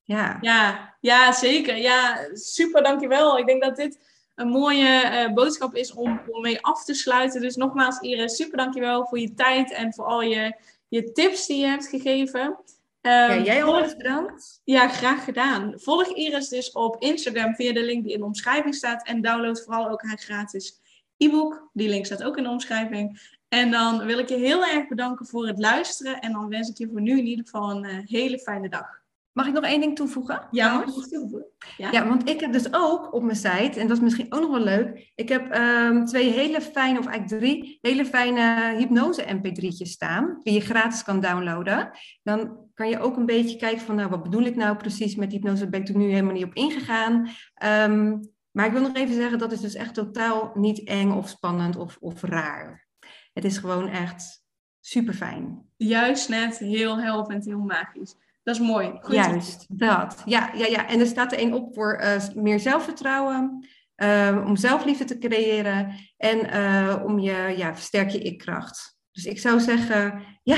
[0.04, 0.38] ja.
[0.42, 1.78] Ja, ja zeker.
[1.78, 3.38] Ja, super, dankjewel.
[3.38, 4.00] Ik denk dat dit
[4.36, 7.42] een mooie uh, boodschap is om, om mee af te sluiten.
[7.42, 10.56] Dus nogmaals, Iris, super dankjewel voor je tijd en voor al je
[10.88, 12.60] je tips die je hebt gegeven.
[13.04, 14.62] Ja, Ehm, jij ook bedankt.
[14.64, 15.74] Ja, graag gedaan.
[15.76, 19.08] Volg Iris dus op Instagram via de link die in de omschrijving staat.
[19.08, 20.80] En download vooral ook haar gratis
[21.18, 21.70] e-book.
[21.74, 23.38] Die link staat ook in de omschrijving.
[23.48, 26.20] En dan wil ik je heel erg bedanken voor het luisteren.
[26.20, 29.03] En dan wens ik je voor nu in ieder geval een eh, hele fijne dag.
[29.34, 30.48] Mag ik nog één ding toevoegen?
[30.52, 31.46] Ja, toevoegen?
[31.78, 31.92] Ja?
[31.92, 34.52] Ja, want ik heb dus ook op mijn site, en dat is misschien ook nog
[34.52, 40.40] wel leuk, ik heb ehm, twee hele fijne, of eigenlijk drie hele fijne hypnose-mp3'tjes staan,
[40.44, 41.92] die je gratis kan downloaden.
[42.24, 45.32] Dan kan je ook een beetje kijken van, nou, wat bedoel ik nou precies met
[45.32, 45.62] hypnose?
[45.62, 47.30] Daar ben ik er nu helemaal niet op ingegaan.
[47.54, 48.18] Ehm,
[48.52, 51.76] maar ik wil nog even zeggen, dat is dus echt totaal niet eng of spannend
[51.76, 52.88] of, of raar.
[53.34, 54.46] Het is gewoon echt
[54.80, 55.66] super fijn.
[55.78, 58.16] Juist net heel helpend, heel magisch.
[58.44, 58.92] Dat is mooi.
[59.02, 59.16] Goed.
[59.16, 60.22] Juist, dat.
[60.26, 60.88] Ja, ja, ja.
[60.88, 65.96] En er staat er één op voor eh, meer zelfvertrouwen, eh, om zelfliefde te creëren
[66.18, 68.98] en eh, om je, ja, versterk je ik-kracht.
[69.12, 70.58] Dus ik zou zeggen, ja,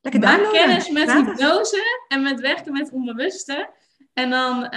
[0.00, 0.60] lekker Maak downloaden.
[0.60, 3.70] kennis met hypnose en met werken met onbewuste.
[4.12, 4.70] En dan,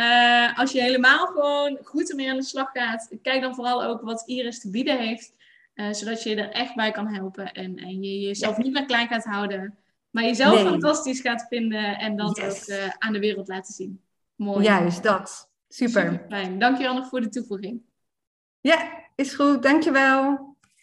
[0.56, 4.24] als je helemaal gewoon goed ermee aan de slag gaat, kijk dan vooral ook wat
[4.26, 5.34] Iris te bieden heeft.
[5.92, 9.08] zodat je je er echt bij kan helpen en, en je jezelf niet meer klein
[9.08, 9.78] gaat houden.
[10.10, 10.66] Maar jezelf Nee.
[10.70, 12.62] fantastisch gaat vinden en dat Yes.
[12.62, 14.02] ook eh, aan de wereld laten zien.
[14.36, 14.64] Mooi.
[14.64, 15.50] Juist, dat.
[15.68, 16.02] Super.
[16.02, 16.60] Super fijn.
[16.60, 17.82] Dankjewel nog voor de toevoeging.
[18.62, 19.64] Ja, is goed.
[19.64, 20.49] Dankjewel.